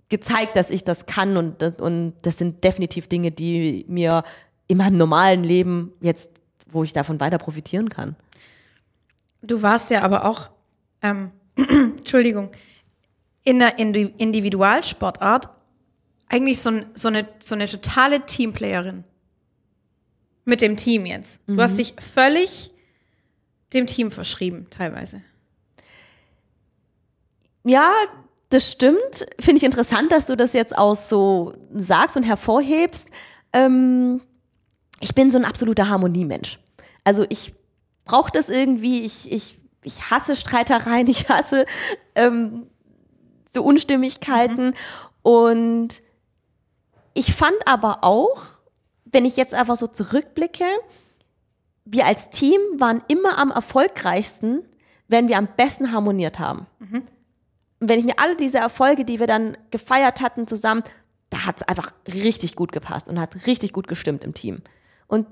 [0.08, 4.22] gezeigt, dass ich das kann und, und das sind definitiv Dinge, die mir
[4.68, 6.30] in meinem normalen Leben jetzt,
[6.68, 8.16] wo ich davon weiter profitieren kann.
[9.42, 10.50] Du warst ja aber auch,
[11.02, 12.50] ähm, Entschuldigung,
[13.44, 15.48] in der Individualsportart
[16.28, 19.04] eigentlich so, so, eine, so eine totale Teamplayerin.
[20.44, 21.40] Mit dem Team jetzt.
[21.46, 21.60] Du mhm.
[21.60, 22.72] hast dich völlig
[23.72, 25.22] dem Team verschrieben, teilweise.
[27.64, 27.92] Ja,
[28.48, 29.26] das stimmt.
[29.40, 33.08] Finde ich interessant, dass du das jetzt auch so sagst und hervorhebst.
[33.52, 34.20] Ähm,
[35.00, 36.58] ich bin so ein absoluter Harmoniemensch.
[37.04, 37.54] Also ich
[38.04, 41.66] brauche das irgendwie, ich, ich, ich hasse Streitereien, ich hasse
[42.14, 42.68] ähm,
[43.52, 44.66] so Unstimmigkeiten.
[44.66, 44.74] Mhm.
[45.22, 46.02] Und
[47.14, 48.42] ich fand aber auch,
[49.06, 50.66] wenn ich jetzt einfach so zurückblicke,
[51.86, 54.62] wir als Team waren immer am erfolgreichsten,
[55.08, 56.66] wenn wir am besten harmoniert haben.
[56.80, 57.02] Mhm.
[57.78, 60.82] Und wenn ich mir alle diese Erfolge, die wir dann gefeiert hatten zusammen,
[61.30, 64.62] da hat es einfach richtig gut gepasst und hat richtig gut gestimmt im Team.
[65.06, 65.26] Und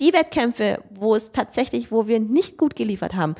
[0.00, 3.34] die Wettkämpfe, wo es tatsächlich, wo wir nicht gut geliefert haben,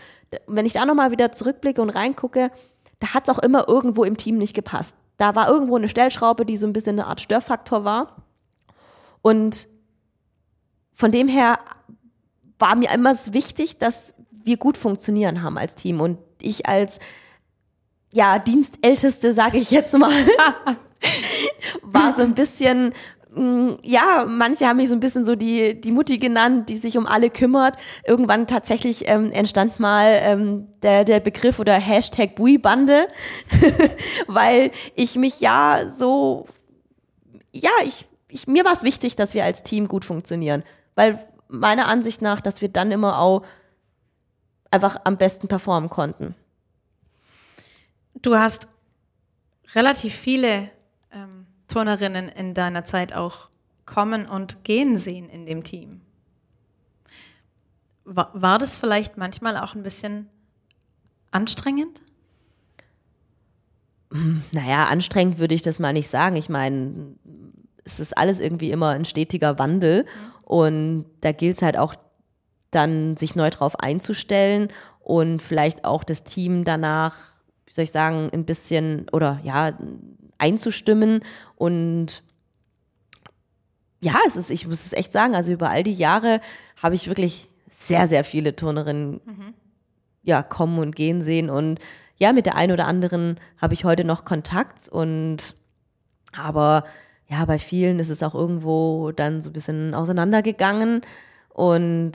[0.47, 2.53] wenn ich da nochmal wieder zurückblicke und reingucke,
[3.01, 4.95] da hat es auch immer irgendwo im Team nicht gepasst.
[5.17, 8.25] Da war irgendwo eine Stellschraube, die so ein bisschen eine Art Störfaktor war.
[9.23, 9.69] Und
[10.93, 11.59] von dem her
[12.61, 16.01] war mir immer wichtig, dass wir gut funktionieren haben als Team.
[16.01, 16.99] Und ich als
[18.13, 20.13] ja, Dienstälteste, sage ich jetzt mal,
[21.83, 22.93] war so ein bisschen
[23.35, 26.97] mh, ja, manche haben mich so ein bisschen so die, die Mutti genannt, die sich
[26.99, 27.77] um alle kümmert.
[28.07, 33.09] Irgendwann tatsächlich ähm, entstand mal ähm, der, der Begriff oder Hashtag Bui-Bande,
[34.27, 36.47] weil ich mich ja so,
[37.53, 40.63] ja, ich, ich, mir war es wichtig, dass wir als Team gut funktionieren,
[40.95, 41.19] weil
[41.51, 43.45] meiner Ansicht nach, dass wir dann immer auch
[44.71, 46.35] einfach am besten performen konnten.
[48.15, 48.69] Du hast
[49.75, 50.71] relativ viele
[51.13, 53.49] ähm, Turnerinnen in deiner Zeit auch
[53.87, 56.01] kommen und gehen sehen in dem Team.
[58.05, 60.29] War, war das vielleicht manchmal auch ein bisschen
[61.31, 62.01] anstrengend?
[64.53, 66.35] Naja, anstrengend würde ich das mal nicht sagen.
[66.35, 67.15] Ich meine,
[67.85, 70.05] es ist alles irgendwie immer ein stetiger Wandel
[70.51, 71.95] und da gilt es halt auch
[72.73, 74.67] dann, sich neu drauf einzustellen
[74.99, 77.17] und vielleicht auch das Team danach,
[77.67, 79.79] wie soll ich sagen, ein bisschen oder ja,
[80.39, 81.23] einzustimmen.
[81.55, 82.25] Und
[84.01, 86.41] ja, es ist, ich muss es echt sagen, also über all die Jahre
[86.83, 89.21] habe ich wirklich sehr, sehr viele Turnerinnen
[90.25, 91.49] ja, kommen und gehen sehen.
[91.49, 91.79] Und
[92.17, 95.55] ja, mit der einen oder anderen habe ich heute noch Kontakt und
[96.37, 96.83] aber
[97.31, 101.03] ja, bei vielen ist es auch irgendwo dann so ein bisschen auseinandergegangen
[101.51, 102.13] und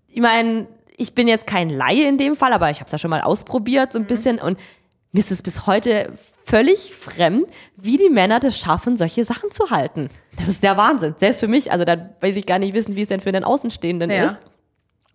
[0.08, 2.98] ich meine, ich bin jetzt kein Laie in dem Fall, aber ich habe es ja
[2.98, 4.60] schon mal ausprobiert so ein bisschen und
[5.14, 6.14] mir ist es bis heute
[6.46, 7.46] völlig fremd,
[7.76, 10.10] wie die Männer das schaffen, solche Sachen zu halten.
[10.38, 11.16] Das ist der Wahnsinn.
[11.18, 13.44] Selbst für mich, also da weiß ich gar nicht wissen, wie es denn für den
[13.44, 14.26] Außenstehenden Ja.
[14.26, 14.38] ist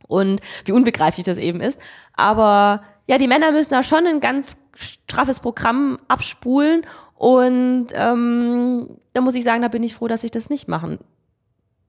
[0.07, 1.78] und wie unbegreiflich das eben ist.
[2.12, 6.82] Aber ja, die Männer müssen da schon ein ganz straffes Programm abspulen
[7.14, 10.98] und ähm, da muss ich sagen, da bin ich froh, dass ich das nicht machen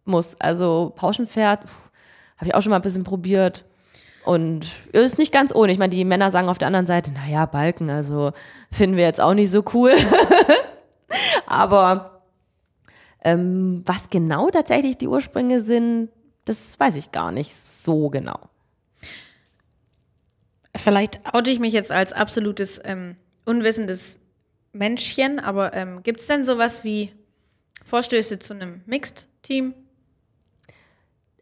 [0.06, 0.36] muss.
[0.40, 1.66] Also Pauschenpferd
[2.38, 3.66] habe ich auch schon mal ein bisschen probiert
[4.24, 5.72] und ist nicht ganz ohne.
[5.72, 8.32] Ich meine, die Männer sagen auf der anderen Seite, naja, Balken, also
[8.72, 9.96] finden wir jetzt auch nicht so cool.
[11.48, 12.22] Aber
[13.24, 16.10] ähm, was genau tatsächlich die Ursprünge sind,
[16.46, 18.40] das weiß ich gar nicht so genau.
[20.78, 23.16] Vielleicht oute ich mich jetzt als absolutes ähm,
[23.46, 24.20] unwissendes
[24.74, 27.12] Menschchen, aber ähm, gibt es denn sowas wie
[27.84, 29.74] Vorstöße zu einem Mixed-Team?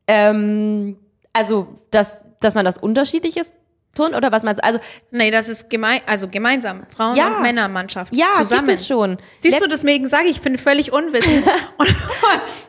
[0.07, 0.97] Ähm,
[1.33, 3.51] also, dass, dass man das unterschiedliches
[3.95, 4.65] tun oder was meinst du?
[4.65, 4.79] Also,
[5.11, 7.37] Nee, das ist gemein, also gemeinsam, Frauen- Ja.
[7.37, 8.65] und Männermannschaft ja, zusammen.
[8.65, 9.17] gibt es schon.
[9.37, 11.45] Siehst Let- du, deswegen sage ich, ich bin völlig unwissend
[11.77, 11.95] und,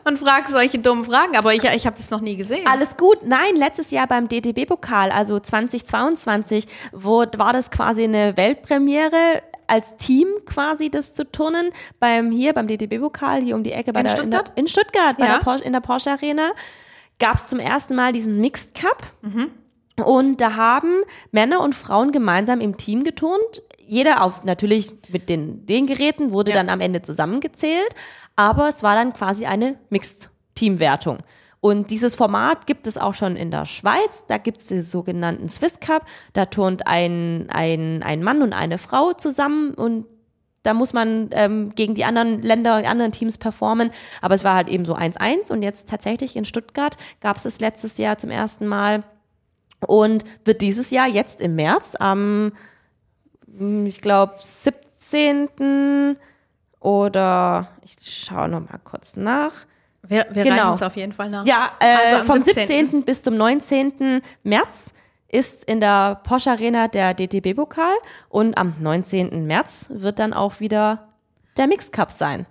[0.05, 2.65] und frage solche dummen Fragen, aber ich, ich habe das noch nie gesehen.
[2.67, 3.19] Alles gut.
[3.25, 10.27] Nein, letztes Jahr beim DTB-Pokal, also 2022, wo, war das quasi eine Weltpremiere als Team
[10.45, 14.13] quasi das zu turnen beim hier beim DTB-Pokal hier um die Ecke bei In der
[14.13, 14.47] Stuttgart?
[14.49, 15.33] In, der, in Stuttgart bei Ja.
[15.37, 16.51] der Porsche, in der Porsche Arena
[17.19, 19.03] gab es zum ersten Mal diesen Mixed Cup
[20.05, 23.61] und da haben Männer und Frauen gemeinsam im Team geturnt.
[23.79, 26.57] Jeder auf natürlich mit den, den Geräten wurde Ja.
[26.57, 27.89] dann am Ende zusammengezählt,
[28.35, 31.19] aber es war dann quasi eine Mixed Teamwertung.
[31.59, 34.25] Und dieses Format gibt es auch schon in der Schweiz.
[34.27, 36.05] Da gibt es den sogenannten Swiss Cup.
[36.33, 40.05] Da turnt ein, ein, ein Mann und eine Frau zusammen und
[40.63, 43.89] da muss man ähm, gegen die anderen Länder, anderen Teams performen.
[44.21, 47.59] Aber es war halt eben so 1-1 und jetzt tatsächlich in Stuttgart gab es es
[47.59, 49.03] letztes Jahr zum ersten Mal
[49.85, 52.51] und wird dieses Jahr jetzt im März am,
[53.85, 56.17] ich glaube, 17.
[56.79, 59.51] oder ich schaue noch mal kurz nach.
[60.03, 60.73] Wir, wir Genau.
[60.73, 61.45] es auf jeden Fall nach.
[61.45, 62.67] Ja, äh, Also vom 17..
[62.67, 63.03] 17.
[63.03, 64.21] bis zum 19.
[64.43, 64.93] März
[65.29, 67.93] ist in der Porsche Arena der DTB-Pokal
[68.29, 69.45] und am 19.
[69.45, 71.09] März wird dann auch wieder
[71.57, 72.45] der Mix Cup sein.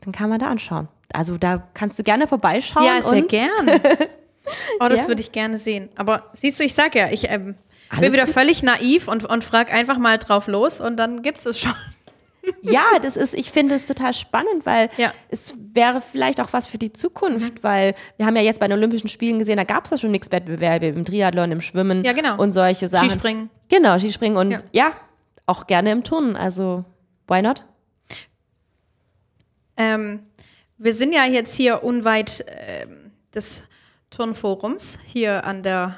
[0.00, 0.88] Dann kann man da anschauen.
[1.12, 2.86] Also da kannst du gerne vorbeischauen.
[2.86, 3.80] Ja, sehr und gerne.
[4.80, 5.08] Oh, das Ja.
[5.08, 5.88] würde ich gerne sehen.
[5.96, 7.54] Aber siehst du, ich sag ja, ich ähm,
[8.00, 8.34] bin wieder gut.
[8.34, 11.74] völlig naiv und, und frag einfach mal drauf los und dann gibt's es schon.
[12.60, 15.12] Ja, das ist, ich finde es total spannend, weil Ja.
[15.28, 18.76] es wäre vielleicht auch was für die Zukunft, weil wir haben ja jetzt bei den
[18.76, 22.36] Olympischen Spielen gesehen, da gab es ja schon Mixwettbewerbe im Triathlon, im Schwimmen Ja, genau.
[22.38, 23.08] und solche Sachen.
[23.10, 23.48] Skispringen.
[23.68, 24.58] Genau, Skispringen und Ja.
[24.72, 24.90] ja.
[25.46, 26.34] auch gerne im Turnen.
[26.36, 26.84] Also,
[27.28, 27.64] why not?
[29.76, 30.24] Ähm,
[30.78, 33.64] wir sind ja jetzt hier unweit ähm, des
[34.12, 35.96] Turnforums, hier an der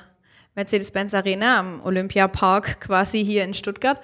[0.54, 4.00] Mercedes-Benz Arena am Olympiapark quasi hier in Stuttgart.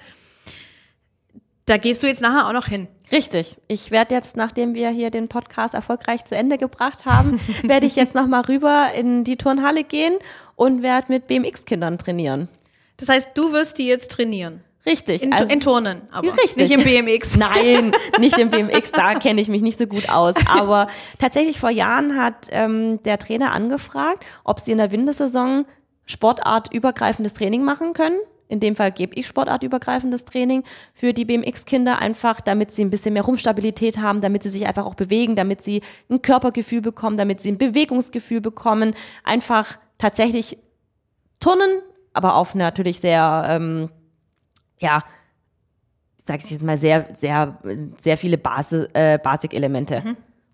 [1.65, 2.87] Da gehst du jetzt nachher auch noch hin.
[3.11, 3.57] Richtig.
[3.67, 7.95] Ich werde jetzt, nachdem wir hier den Podcast erfolgreich zu Ende gebracht haben, werde ich
[7.95, 10.17] jetzt nochmal rüber in die Turnhalle gehen
[10.55, 12.49] und werde mit BMX-Kindern trainieren.
[12.97, 14.63] Das heißt, du wirst die jetzt trainieren.
[14.85, 15.23] Richtig.
[15.23, 16.55] In, also- in Turnen, aber Richtig.
[16.57, 17.37] nicht im BMX.
[17.37, 20.33] Nein, nicht im BMX, da kenne ich mich nicht so gut aus.
[20.47, 20.87] Aber
[21.19, 25.65] tatsächlich vor Jahren hat ähm, der Trainer angefragt, ob sie in der Wintersaison
[26.05, 28.17] sportartübergreifendes Training machen können.
[28.47, 30.63] In dem Fall gebe ich sportartübergreifendes Training
[30.93, 34.85] für die BMX-Kinder einfach, damit sie ein bisschen mehr Rumpfstabilität haben, damit sie sich einfach
[34.85, 38.93] auch bewegen, damit sie ein Körpergefühl bekommen, damit sie ein Bewegungsgefühl bekommen.
[39.23, 40.57] Einfach tatsächlich
[41.39, 43.89] turnen, aber auf natürlich sehr, ähm,
[44.81, 45.03] ja,
[46.17, 47.57] ich sage jetzt mal, sehr, sehr,
[47.97, 50.03] sehr viele Basi äh, Basic-Elemente.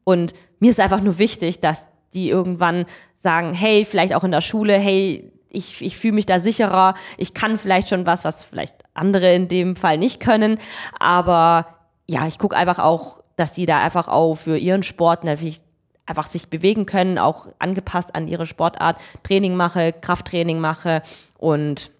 [0.04, 2.86] Und mir ist einfach nur wichtig, dass die irgendwann
[3.20, 7.34] sagen, hey, vielleicht auch in der Schule, hey, ich, ich fühle mich da sicherer, ich
[7.34, 10.60] kann vielleicht schon was, was vielleicht andere in dem Fall nicht können.
[11.00, 11.68] Aber
[12.06, 15.62] ja, ich gucke einfach auch, dass die da einfach auch für ihren Sport natürlich
[16.06, 21.02] einfach sich bewegen können, auch angepasst an ihre Sportart, Training mache, Krafttraining mache
[21.38, 21.92] und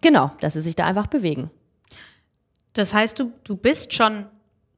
[0.00, 1.50] genau, dass sie sich da einfach bewegen.
[2.72, 4.26] Das heißt, du, du bist schon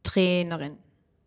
[0.02, 0.76] Trainerin,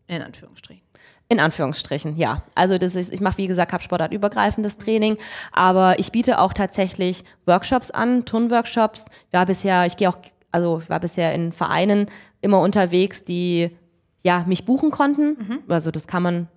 [0.08, 0.84] in Anführungsstrichen.
[1.32, 2.44] In Anführungsstrichen, ja.
[2.56, 5.18] Also das ist, ich mache wie gesagt Kampfsportart übergreifendes Training,
[5.52, 9.06] aber ich biete auch tatsächlich Workshops an, Turnworkshops.
[9.28, 10.18] Ich war bisher, ich gehe auch,
[10.52, 12.08] also ich war bisher in Vereinen
[12.42, 13.78] immer unterwegs, die
[14.24, 15.38] ja mich buchen konnten.
[15.70, 16.48] Also das kann man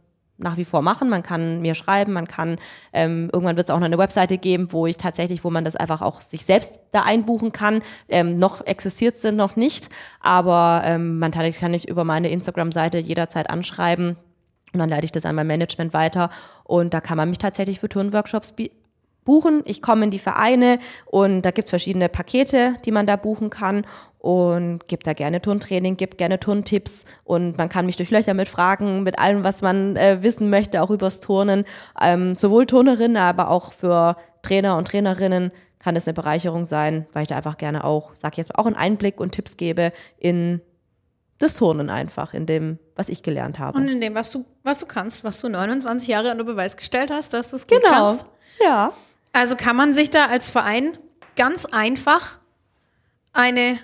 [0.43, 1.09] nach wie vor machen.
[1.09, 2.57] Man kann mir schreiben, man kann
[2.93, 5.77] ähm, irgendwann wird es auch noch eine Webseite geben, wo ich tatsächlich, wo man das
[5.77, 7.83] einfach auch sich selbst da einbuchen kann.
[8.09, 9.89] Ähm, noch existiert es noch nicht,
[10.21, 14.17] aber ähm, man kann, kann mich über meine Instagram-Seite jederzeit anschreiben.
[14.73, 16.31] Und dann leite ich das an mein Management weiter.
[16.65, 18.55] Und da kann man mich tatsächlich für Turnworkshops
[19.25, 19.63] buchen.
[19.67, 23.85] Ich komme in die Vereine und da gibt's verschiedene Pakete, die man da buchen kann.
[24.23, 29.03] Und gibt da gerne Turntraining, gibt gerne Turntipps und man kann mich durchlöchern mit Fragen,
[29.03, 31.65] mit allem, was man äh, wissen möchte, auch übers Turnen.
[32.01, 35.51] Ähm, sowohl Turnerinnen, aber auch für Trainer und Trainerinnen
[35.81, 38.63] kann es eine Bereicherung sein, weil ich da einfach gerne auch, sag ich jetzt mal,
[38.63, 40.61] auch einen Einblick und Tipps gebe in
[41.41, 43.77] das Turnen einfach, in dem, was ich gelernt habe.
[43.77, 47.11] Und in dem, was du, was du kannst, was du 29 Jahre unter Beweis gestellt
[47.11, 47.89] hast, dass du es genau.
[47.89, 48.27] kannst.
[48.65, 48.93] Ja.
[49.33, 50.97] Also kann man sich da als Verein
[51.35, 52.39] ganz einfach
[53.33, 53.79] eine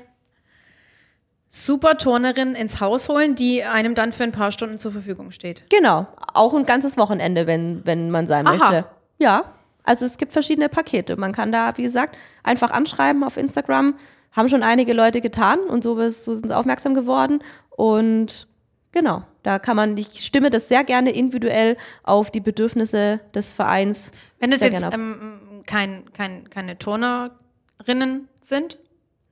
[1.48, 5.64] super Turnerin ins Haus holen, die einem dann für ein paar Stunden zur Verfügung steht.
[5.70, 8.56] Genau, auch ein ganzes Wochenende, wenn, wenn man sein Aha.
[8.56, 8.84] möchte.
[9.18, 11.16] Ja, also es gibt verschiedene Pakete.
[11.16, 13.94] Man kann da, wie gesagt, einfach anschreiben auf Instagram.
[14.32, 17.42] Haben schon einige Leute getan und so, so sind sie aufmerksam geworden.
[17.70, 18.46] Und
[18.92, 24.12] genau, da kann man, ich stimme das sehr gerne individuell auf die Bedürfnisse des Vereins.
[24.38, 28.78] Wenn das sehr jetzt ähm, kein, kein, keine Turnerinnen sind,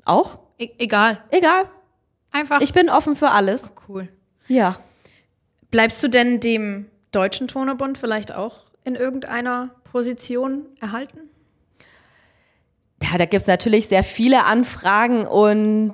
[0.07, 0.39] Auch?
[0.59, 1.23] e egal.
[1.31, 1.69] Egal,
[2.37, 3.73] Einfach ich bin offen für alles.
[3.89, 4.09] cool.
[4.47, 4.77] Ja.
[5.71, 11.19] Bleibst du denn dem Deutschen Turnerbund vielleicht auch in irgendeiner Position erhalten?
[13.03, 15.93] Ja, da gibt's natürlich sehr viele Anfragen und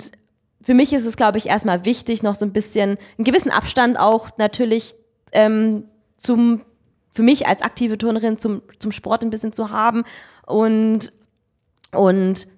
[0.63, 3.99] für mich ist es, glaube ich, erstmal wichtig, noch so ein bisschen einen gewissen Abstand
[3.99, 4.95] auch natürlich
[5.33, 5.85] ähm,
[6.19, 6.63] zum,
[7.13, 10.03] für mich als aktive Turnerin zum, zum Sport ein bisschen zu haben
[10.47, 11.13] und,
[11.93, 12.49] und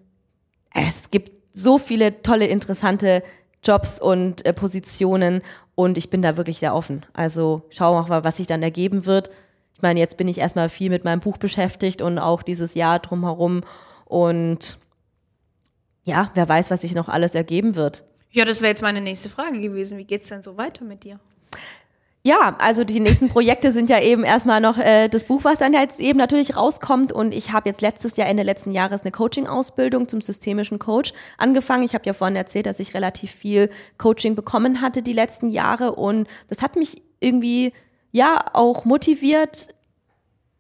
[0.74, 3.22] es gibt so viele tolle, interessante
[3.64, 5.42] Jobs und äh, Positionen
[5.74, 7.04] und ich bin da wirklich sehr offen.
[7.12, 9.30] Also schau mal, was sich dann ergeben wird.
[9.74, 12.98] Ich meine, jetzt bin ich erstmal viel mit meinem Buch beschäftigt und auch dieses Jahr
[12.98, 13.62] drumherum
[14.04, 14.78] und
[16.04, 18.04] ja, wer weiß, was sich noch alles ergeben wird.
[18.30, 19.96] Ja, das wäre jetzt meine nächste Frage gewesen.
[19.96, 21.18] Wie geht's denn so weiter mit dir?
[22.26, 25.74] Ja, also die nächsten Projekte sind ja eben erstmal noch äh, das Buch, was dann
[25.74, 27.12] jetzt eben natürlich rauskommt.
[27.12, 31.82] Und ich habe jetzt letztes Jahr, Ende letzten Jahres, eine Coaching-Ausbildung zum systemischen Coach angefangen.
[31.82, 33.68] Ich habe ja vorhin erzählt, dass ich relativ viel
[33.98, 35.96] Coaching bekommen hatte die letzten Jahre.
[35.96, 37.74] Und das hat mich irgendwie
[38.10, 39.68] ja auch motiviert,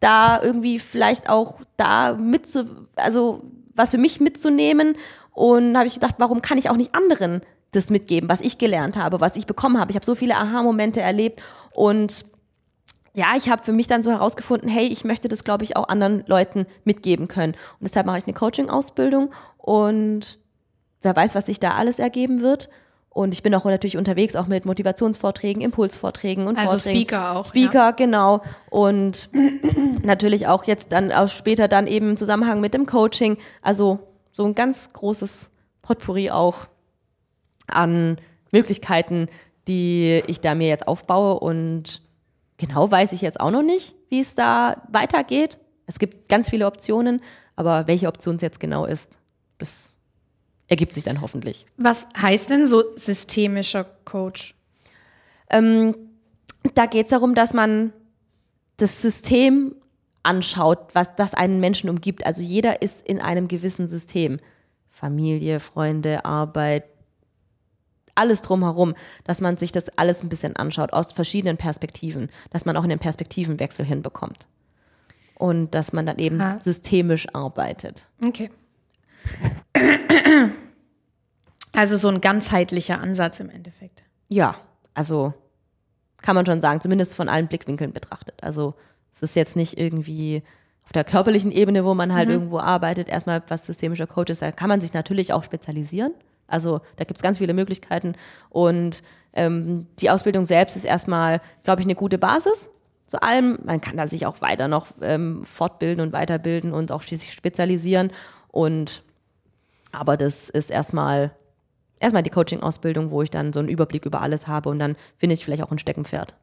[0.00, 2.64] da irgendwie vielleicht auch da mitzu,
[2.96, 3.42] also
[3.74, 4.98] was für mich mitzunehmen.
[5.30, 7.40] Und habe ich gedacht, warum kann ich auch nicht anderen
[7.74, 9.90] das mitgeben, was ich gelernt habe, was ich bekommen habe.
[9.90, 12.24] Ich habe so viele Aha-Momente erlebt und
[13.14, 15.88] ja, ich habe für mich dann so herausgefunden, hey, ich möchte das, glaube ich, auch
[15.88, 17.52] anderen Leuten mitgeben können.
[17.52, 20.38] Und deshalb mache ich eine Coaching-Ausbildung und
[21.00, 22.68] wer weiß, was sich da alles ergeben wird.
[23.10, 26.98] Und ich bin auch natürlich unterwegs, auch mit Motivationsvorträgen, Impulsvorträgen und Also Vorträgen.
[26.98, 27.90] Speaker auch, Speaker, ja.
[27.92, 28.42] genau.
[28.70, 29.28] Und
[30.02, 33.38] natürlich auch jetzt dann auch später dann eben im Zusammenhang mit dem Coaching.
[33.62, 34.00] Also
[34.32, 35.52] so ein ganz großes
[35.82, 36.66] Potpourri auch
[37.66, 38.18] an
[38.50, 39.28] Möglichkeiten,
[39.68, 41.38] die ich da mir jetzt aufbaue.
[41.40, 42.02] Und
[42.58, 45.58] genau weiß ich jetzt auch noch nicht, wie es da weitergeht.
[45.86, 47.20] Es gibt ganz viele Optionen,
[47.56, 49.18] aber welche Option es jetzt genau ist,
[49.58, 49.94] das
[50.68, 51.66] ergibt sich dann hoffentlich.
[51.76, 54.54] Was heißt denn so systemischer Coach?
[55.50, 55.94] Ähm,
[56.74, 57.92] da geht es darum, dass man
[58.78, 59.76] das System
[60.22, 62.24] anschaut, was das einen Menschen umgibt.
[62.24, 64.38] Also jeder ist in einem gewissen System.
[64.90, 66.84] Familie, Freunde, Arbeit,
[68.14, 68.94] alles drumherum,
[69.24, 72.98] dass man sich das alles ein bisschen anschaut, aus verschiedenen Perspektiven, dass man auch einen
[72.98, 74.46] Perspektivenwechsel hinbekommt.
[75.36, 76.56] Und dass man dann eben Ah.
[76.58, 78.06] systemisch arbeitet.
[78.24, 78.50] Okay.
[81.72, 84.04] Also so ein ganzheitlicher Ansatz im Endeffekt.
[84.28, 84.56] Ja,
[84.94, 85.34] also
[86.22, 88.42] kann man schon sagen, zumindest von allen Blickwinkeln betrachtet.
[88.42, 88.74] Also
[89.12, 90.42] es ist jetzt nicht irgendwie
[90.84, 94.52] auf der körperlichen Ebene, wo man halt irgendwo arbeitet, erstmal was systemischer Coach ist, da
[94.52, 96.14] kann man sich natürlich auch spezialisieren.
[96.54, 98.14] Also da gibt es ganz viele Möglichkeiten.
[98.48, 99.02] Und
[99.32, 102.70] ähm, die Ausbildung selbst ist erstmal, glaube ich, eine gute Basis
[103.06, 103.58] zu allem.
[103.64, 108.12] Man kann da sich auch weiter noch ähm, fortbilden und weiterbilden und auch sich spezialisieren.
[108.48, 109.02] Und
[109.90, 111.32] aber das ist erstmal
[111.98, 115.34] erstmal die Coaching-Ausbildung, wo ich dann so einen Überblick über alles habe und dann finde
[115.34, 116.34] ich vielleicht auch ein Steckenpferd.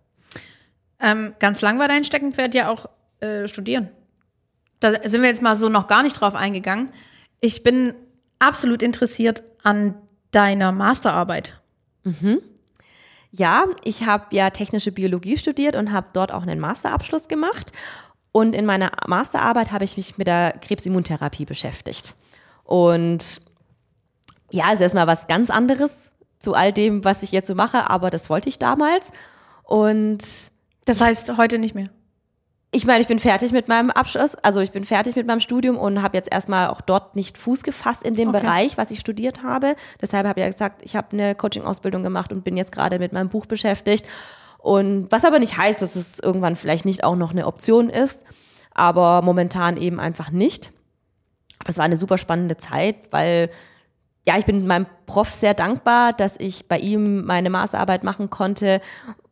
[0.99, 2.87] Ähm, ganz lang war dein Steckenpferd ja auch
[3.21, 3.89] äh, studieren.
[4.81, 6.91] Da sind wir jetzt mal so noch gar nicht drauf eingegangen.
[7.39, 7.93] Ich bin
[8.39, 9.95] absolut interessiert an
[10.31, 11.61] deiner Masterarbeit.
[13.31, 17.71] Ja, ich habe ja technische Biologie studiert und habe dort auch einen Masterabschluss gemacht.
[18.33, 22.15] Und in meiner Masterarbeit habe ich mich mit der Krebsimmuntherapie beschäftigt.
[22.63, 23.41] Und
[24.51, 27.89] ja, es ist erstmal was ganz anderes zu all dem, was ich jetzt so mache,
[27.89, 29.11] aber das wollte ich damals.
[29.63, 30.51] Und
[30.85, 31.87] Das heißt heute nicht mehr.
[32.73, 35.77] Ich meine, ich bin fertig mit meinem Abschluss, also ich bin fertig mit meinem Studium
[35.77, 38.39] und habe jetzt erstmal auch dort nicht Fuß gefasst in dem Okay.
[38.39, 39.75] Bereich, was ich studiert habe.
[40.01, 43.11] Deshalb habe ich ja gesagt, ich habe eine Coaching-Ausbildung gemacht und bin jetzt gerade mit
[43.11, 44.05] meinem Buch beschäftigt.
[44.57, 48.23] Und was aber nicht heißt, dass es irgendwann vielleicht nicht auch noch eine Option ist,
[48.73, 50.71] aber momentan eben einfach nicht.
[51.59, 53.49] Aber es war eine super spannende Zeit, weil
[54.25, 58.79] ja, ich bin meinem Prof sehr dankbar, dass ich bei ihm meine Masterarbeit machen konnte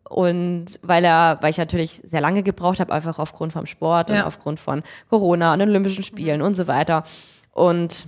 [0.10, 4.18] und weil er, weil ich natürlich sehr lange gebraucht habe, einfach aufgrund vom Sport und
[4.18, 4.26] Ja.
[4.26, 7.04] aufgrund von Corona und den Olympischen Spielen und so weiter.
[7.52, 8.08] Und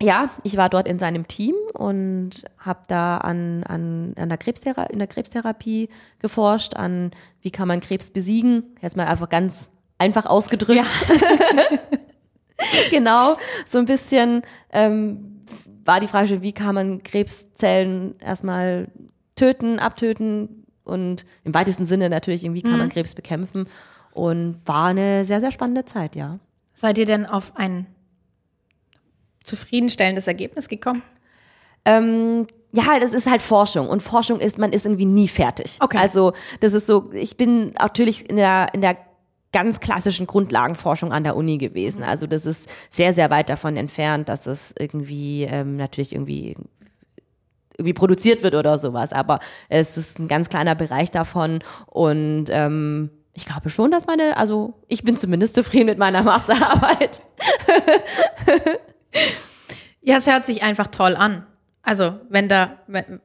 [0.00, 4.84] ja, ich war dort in seinem Team und habe da an, an, an der Krebsthera
[4.84, 5.88] in der Krebstherapie
[6.18, 8.76] geforscht, an wie kann man Krebs besiegen.
[8.82, 10.84] Erstmal einfach ganz einfach ausgedrückt.
[12.90, 15.42] genau, so ein bisschen ähm,
[15.84, 18.88] war die Frage, wie kann man Krebszellen erstmal
[19.34, 20.55] töten, abtöten
[20.86, 23.66] und im weitesten Sinne natürlich, wie kann man Krebs bekämpfen.
[24.12, 26.38] Und war eine sehr, sehr spannende Zeit, ja.
[26.72, 27.86] Seid ihr denn auf ein
[29.42, 31.02] zufriedenstellendes Ergebnis gekommen?
[31.84, 35.78] Ähm, ja, das ist halt Forschung und Forschung ist, man ist irgendwie nie fertig.
[35.80, 35.98] Okay.
[35.98, 38.96] Also das ist so, ich bin natürlich in der, in der
[39.52, 42.02] ganz klassischen Grundlagenforschung an der Uni gewesen.
[42.02, 46.56] Also das ist sehr, sehr weit davon entfernt, dass es irgendwie ähm, natürlich irgendwie
[47.78, 49.12] irgendwie produziert wird oder sowas.
[49.12, 54.36] Aber es ist ein ganz kleiner Bereich davon und ähm, ich glaube schon, dass meine,
[54.36, 57.22] also ich bin zumindest zufrieden mit meiner Masterarbeit.
[60.06, 61.44] Ja, es hört sich einfach toll an.
[61.82, 63.20] Also, wenn da, wenn,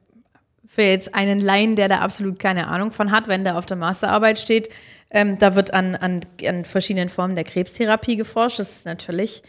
[0.66, 3.76] für jetzt einen Laien, der da absolut keine Ahnung von hat, wenn der auf der
[3.76, 4.68] Masterarbeit steht,
[5.10, 8.58] ähm, da wird an, an, an verschiedenen Formen der Krebstherapie geforscht.
[8.58, 9.44] Das ist natürlich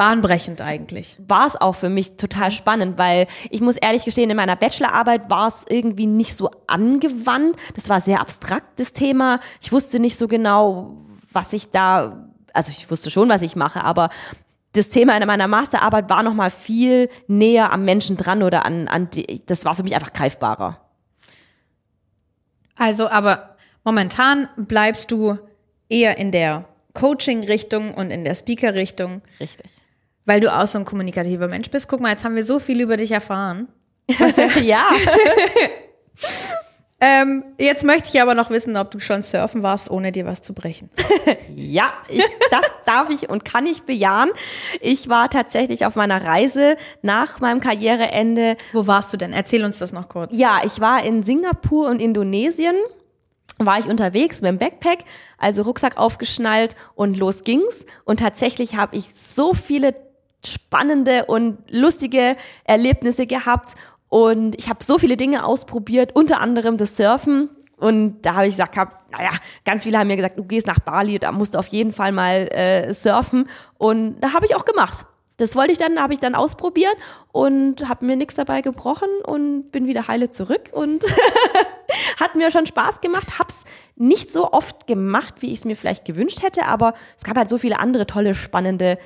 [0.00, 1.18] bahnbrechend eigentlich.
[1.28, 5.28] war es auch für mich total spannend, weil ich muss ehrlich gestehen, in meiner Bachelorarbeit
[5.28, 7.56] war es irgendwie nicht so angewandt.
[7.74, 9.40] Das war sehr abstrakt, das Thema.
[9.60, 10.96] Ich wusste nicht so genau,
[11.34, 14.08] was ich da, also ich wusste schon, was ich mache, aber
[14.72, 18.88] das Thema in meiner Masterarbeit war noch mal viel näher am Menschen dran oder an,
[18.88, 20.80] an die, das war für mich einfach greifbarer.
[22.74, 25.36] Also, aber momentan bleibst du
[25.90, 29.79] eher in der Coaching-Richtung und in der Speaker-Richtung, Richtig.
[30.30, 31.88] Weil du auch so ein kommunikativer Mensch bist.
[31.88, 33.66] Guck mal, jetzt haben wir so viel über dich erfahren.
[34.62, 34.84] ja.
[37.02, 40.42] Ähm, jetzt möchte ich aber noch wissen, ob du schon surfen warst, ohne dir was
[40.42, 40.90] zu brechen.
[41.56, 44.28] Ja, ich, das darf ich und kann ich bejahen.
[44.82, 48.58] Ich war tatsächlich auf meiner Reise nach meinem Karriereende.
[48.74, 49.32] Wo warst du denn?
[49.32, 50.32] Erzähl uns das noch kurz.
[50.34, 52.74] Ja, ich war in Singapur und Indonesien.
[53.56, 55.04] War ich unterwegs mit dem Backpack,
[55.38, 57.86] also Rucksack aufgeschnallt und los ging's.
[58.04, 59.94] Und tatsächlich habe ich so viele
[60.44, 63.76] spannende und lustige Erlebnisse gehabt
[64.10, 67.48] und ich habe so viele Dinge ausprobiert, unter anderem das Surfen.
[67.76, 69.30] Und da habe ich gesagt, hab, naja,
[69.64, 72.12] ganz viele haben mir gesagt, du gehst nach Bali, da musst du auf jeden Fall
[72.12, 73.48] mal äh, surfen.
[73.78, 75.06] Und da habe ich auch gemacht.
[75.38, 76.94] Das wollte ich dann, habe ich dann ausprobiert
[77.32, 81.02] und habe mir nichts dabei gebrochen und bin wieder heile zurück und
[82.20, 83.38] hat mir schon Spaß gemacht.
[83.38, 83.64] Hab's
[83.96, 87.48] nicht so oft gemacht, wie ich es mir vielleicht gewünscht hätte, aber es gab halt
[87.48, 88.98] so viele andere tolle, spannende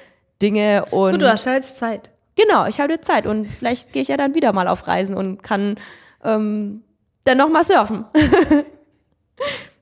[0.45, 2.11] Dinge und Gut, du hast ja jetzt Zeit.
[2.37, 5.43] Genau, ich habe Zeit und vielleicht gehe ich ja dann wieder mal auf Reisen und
[5.43, 5.77] kann
[6.23, 6.83] ähm,
[7.25, 8.05] dann noch mal surfen.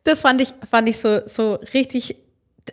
[0.05, 2.17] Das fand ich, fand ich so, so richtig,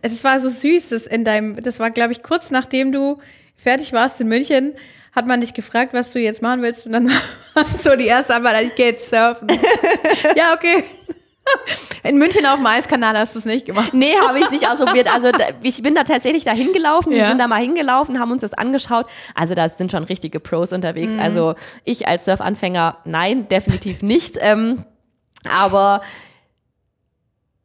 [0.02, 3.20] das war so süß, das in deinem, das war, glaube ich, kurz nachdem du
[3.56, 4.74] fertig warst in München,
[5.12, 7.08] hat man dich gefragt, was du jetzt machen willst und dann
[7.54, 9.48] war so die erste Antwort, ich gehe jetzt surfen.
[10.36, 10.84] ja, okay.
[12.04, 13.94] In München auf dem Eiskanal hast du es nicht gemacht.
[13.94, 15.14] Nee, habe ich nicht ausprobiert.
[15.14, 17.28] Also da, ich bin da tatsächlich da hingelaufen, wir Ja.
[17.30, 19.06] sind da mal hingelaufen, haben uns das angeschaut.
[19.36, 21.14] Also da sind schon richtige Pros unterwegs.
[21.14, 21.20] Mhm.
[21.20, 24.38] Also ich als Surfanfänger, nein, definitiv nicht.
[24.40, 24.86] Ähm,
[25.50, 26.02] aber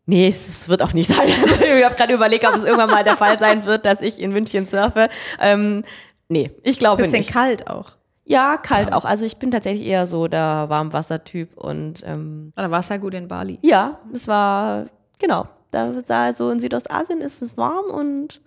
[0.06, 1.28] nee, es wird auch nicht sein.
[1.42, 4.20] Also, ich habe gerade überlegt, ob es irgendwann mal der Fall sein wird, dass ich
[4.20, 5.08] in München surfe.
[5.40, 5.84] Ähm,
[6.28, 7.32] nee, ich glaube Bisschen nicht.
[7.32, 7.92] kalt auch.
[8.24, 9.04] Ja, kalt auch.
[9.04, 13.14] Also ich bin tatsächlich eher so der Warmwassertyp und ähm, Da war es ja gut
[13.14, 13.58] in Bali.
[13.62, 14.86] ja, es war,
[15.18, 18.40] genau, da, da so in Südostasien ist es warm und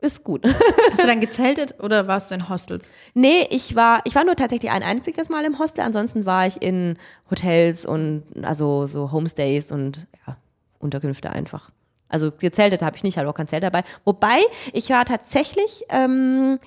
[0.00, 0.44] ist gut.
[0.92, 2.92] Hast du dann gezeltet oder warst du in Hostels?
[3.14, 6.60] nee, ich war, ich war nur tatsächlich ein einziges Mal im Hostel, ansonsten war ich
[6.62, 6.96] in
[7.30, 10.36] Hotels und also so Homestays und ja,
[10.78, 11.70] Unterkünfte einfach.
[12.08, 13.82] Also gezeltet habe ich nicht, hatte auch kein Zelt dabei.
[14.04, 14.38] Wobei,
[14.72, 16.58] ich war tatsächlich ähm,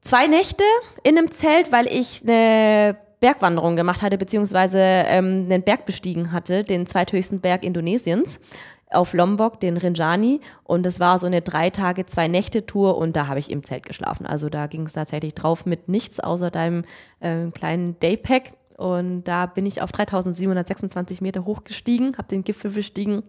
[0.00, 0.64] zwei Nächte
[1.02, 6.62] in einem Zelt, weil ich eine Bergwanderung gemacht hatte, beziehungsweise ähm, einen Berg bestiegen hatte,
[6.62, 8.38] den zweithöchsten Berg Indonesiens
[8.90, 10.40] auf Lombok, den Rinjani.
[10.64, 13.64] Und es war so eine drei Tage, zwei Nächte Tour und da habe ich im
[13.64, 14.26] Zelt geschlafen.
[14.26, 16.84] Also da ging es tatsächlich drauf mit nichts außer deinem
[17.20, 18.52] ähm, kleinen Daypack.
[18.76, 23.24] Und da bin ich auf 3726 Meter hochgestiegen, habe den Gipfel bestiegen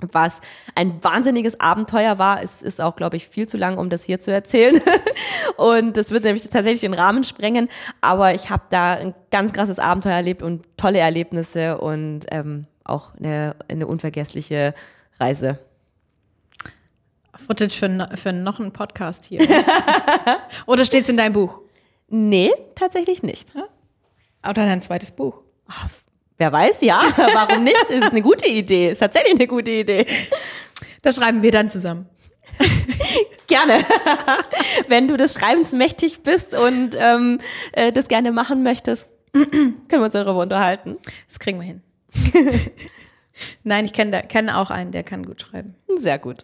[0.00, 0.40] was
[0.74, 2.42] ein wahnsinniges Abenteuer war.
[2.42, 4.80] Es ist auch, glaube ich, viel zu lang, um das hier zu erzählen.
[5.56, 7.68] Und das wird nämlich tatsächlich den Rahmen sprengen.
[8.00, 13.14] Aber ich habe da ein ganz krasses Abenteuer erlebt und tolle Erlebnisse und ähm, auch
[13.16, 14.74] eine, eine unvergessliche
[15.18, 15.58] Reise.
[17.34, 19.40] Footage für, für noch einen Podcast hier.
[20.66, 21.60] oder steht es in deinem Buch?
[22.08, 23.52] Nee, tatsächlich nicht.
[24.42, 25.42] Oder dein zweites Buch?
[26.38, 27.00] Wer weiß, ja.
[27.16, 27.84] Warum nicht?
[27.90, 28.90] Ist eine gute Idee.
[28.90, 30.06] Ist tatsächlich eine gute Idee.
[31.02, 32.06] Das schreiben wir dann zusammen.
[33.48, 33.84] Gerne.
[34.88, 37.38] Wenn du des Schreibens mächtig bist und ähm,
[37.72, 40.96] äh, das gerne machen möchtest, können wir uns darüber unterhalten.
[41.26, 41.82] Das kriegen wir hin.
[43.64, 45.74] Nein, ich kenne kenn auch einen, der kann gut schreiben.
[45.96, 46.42] Sehr gut.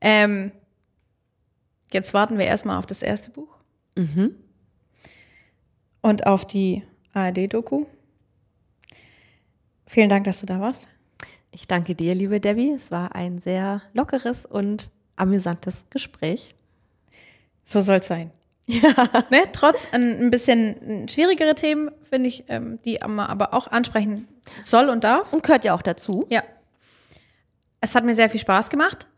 [0.00, 0.52] Ähm,
[1.92, 3.56] jetzt warten wir erstmal auf das erste Buch.
[6.00, 6.82] Und auf die
[7.12, 7.86] ARD-Doku.
[9.92, 10.88] Vielen Dank, dass du da warst.
[11.50, 12.70] Ich danke dir, liebe Debbie.
[12.70, 16.54] Es war ein sehr lockeres und amüsantes Gespräch.
[17.62, 18.30] So soll es sein.
[19.30, 19.42] Ne?
[19.52, 24.28] Trotz ein, ein bisschen schwierigere Themen, finde ich, ähm, die man aber auch ansprechen
[24.62, 25.34] soll und darf.
[25.34, 26.26] Und gehört ja auch dazu.
[26.30, 26.42] Ja.
[27.82, 29.08] Es hat mir sehr viel Spaß gemacht.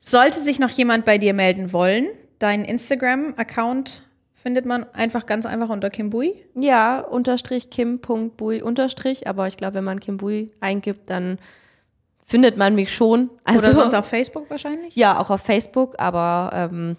[0.00, 2.08] Sollte sich noch jemand bei dir melden wollen,
[2.40, 4.02] deinen Instagram-Account
[4.40, 6.34] findet man einfach ganz einfach unter Kim Bui.
[6.54, 9.26] Ja, unterstrich kim.bui unterstrich.
[9.26, 11.38] Aber ich glaube, wenn man Kim Bui eingibt, dann
[12.24, 13.30] findet man mich schon.
[13.44, 14.94] Also, Oder sonst auf Facebook wahrscheinlich.
[14.94, 16.96] Ja, auch auf Facebook, aber ähm,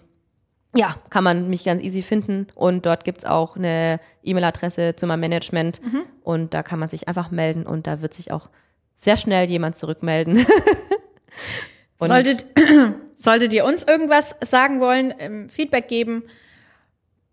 [0.74, 2.46] ja, kann man mich ganz easy finden.
[2.54, 5.80] Und dort gibt's auch eine E-Mail-Adresse zu meinem Management.
[6.22, 8.50] Und da kann man sich einfach melden und da wird sich auch
[8.96, 10.46] sehr schnell jemand zurückmelden.
[11.98, 12.46] Solltet,
[13.16, 16.22] solltet ihr uns irgendwas sagen wollen, ähm, Feedback geben,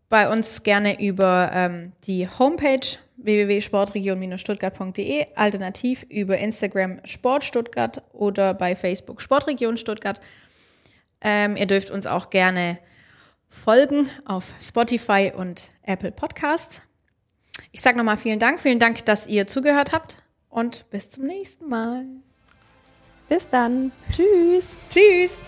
[0.10, 8.76] bei uns gerne über ähm, die Homepage www.sportregion-stuttgart.de, alternativ über Instagram Sport Stuttgart oder bei
[8.76, 10.22] Facebook Sportregion Stuttgart.
[11.22, 12.78] Ähm, ihr dürft uns auch gerne
[13.50, 16.82] folgen auf Spotify und Apple Podcasts.
[17.72, 18.60] Ich sage nochmal vielen Dank.
[18.60, 20.18] Vielen Dank, dass ihr zugehört habt
[20.50, 22.06] und bis zum nächsten Mal.
[23.30, 23.92] Bis dann.
[24.12, 24.78] Tschüss.
[24.90, 25.40] Tschüss.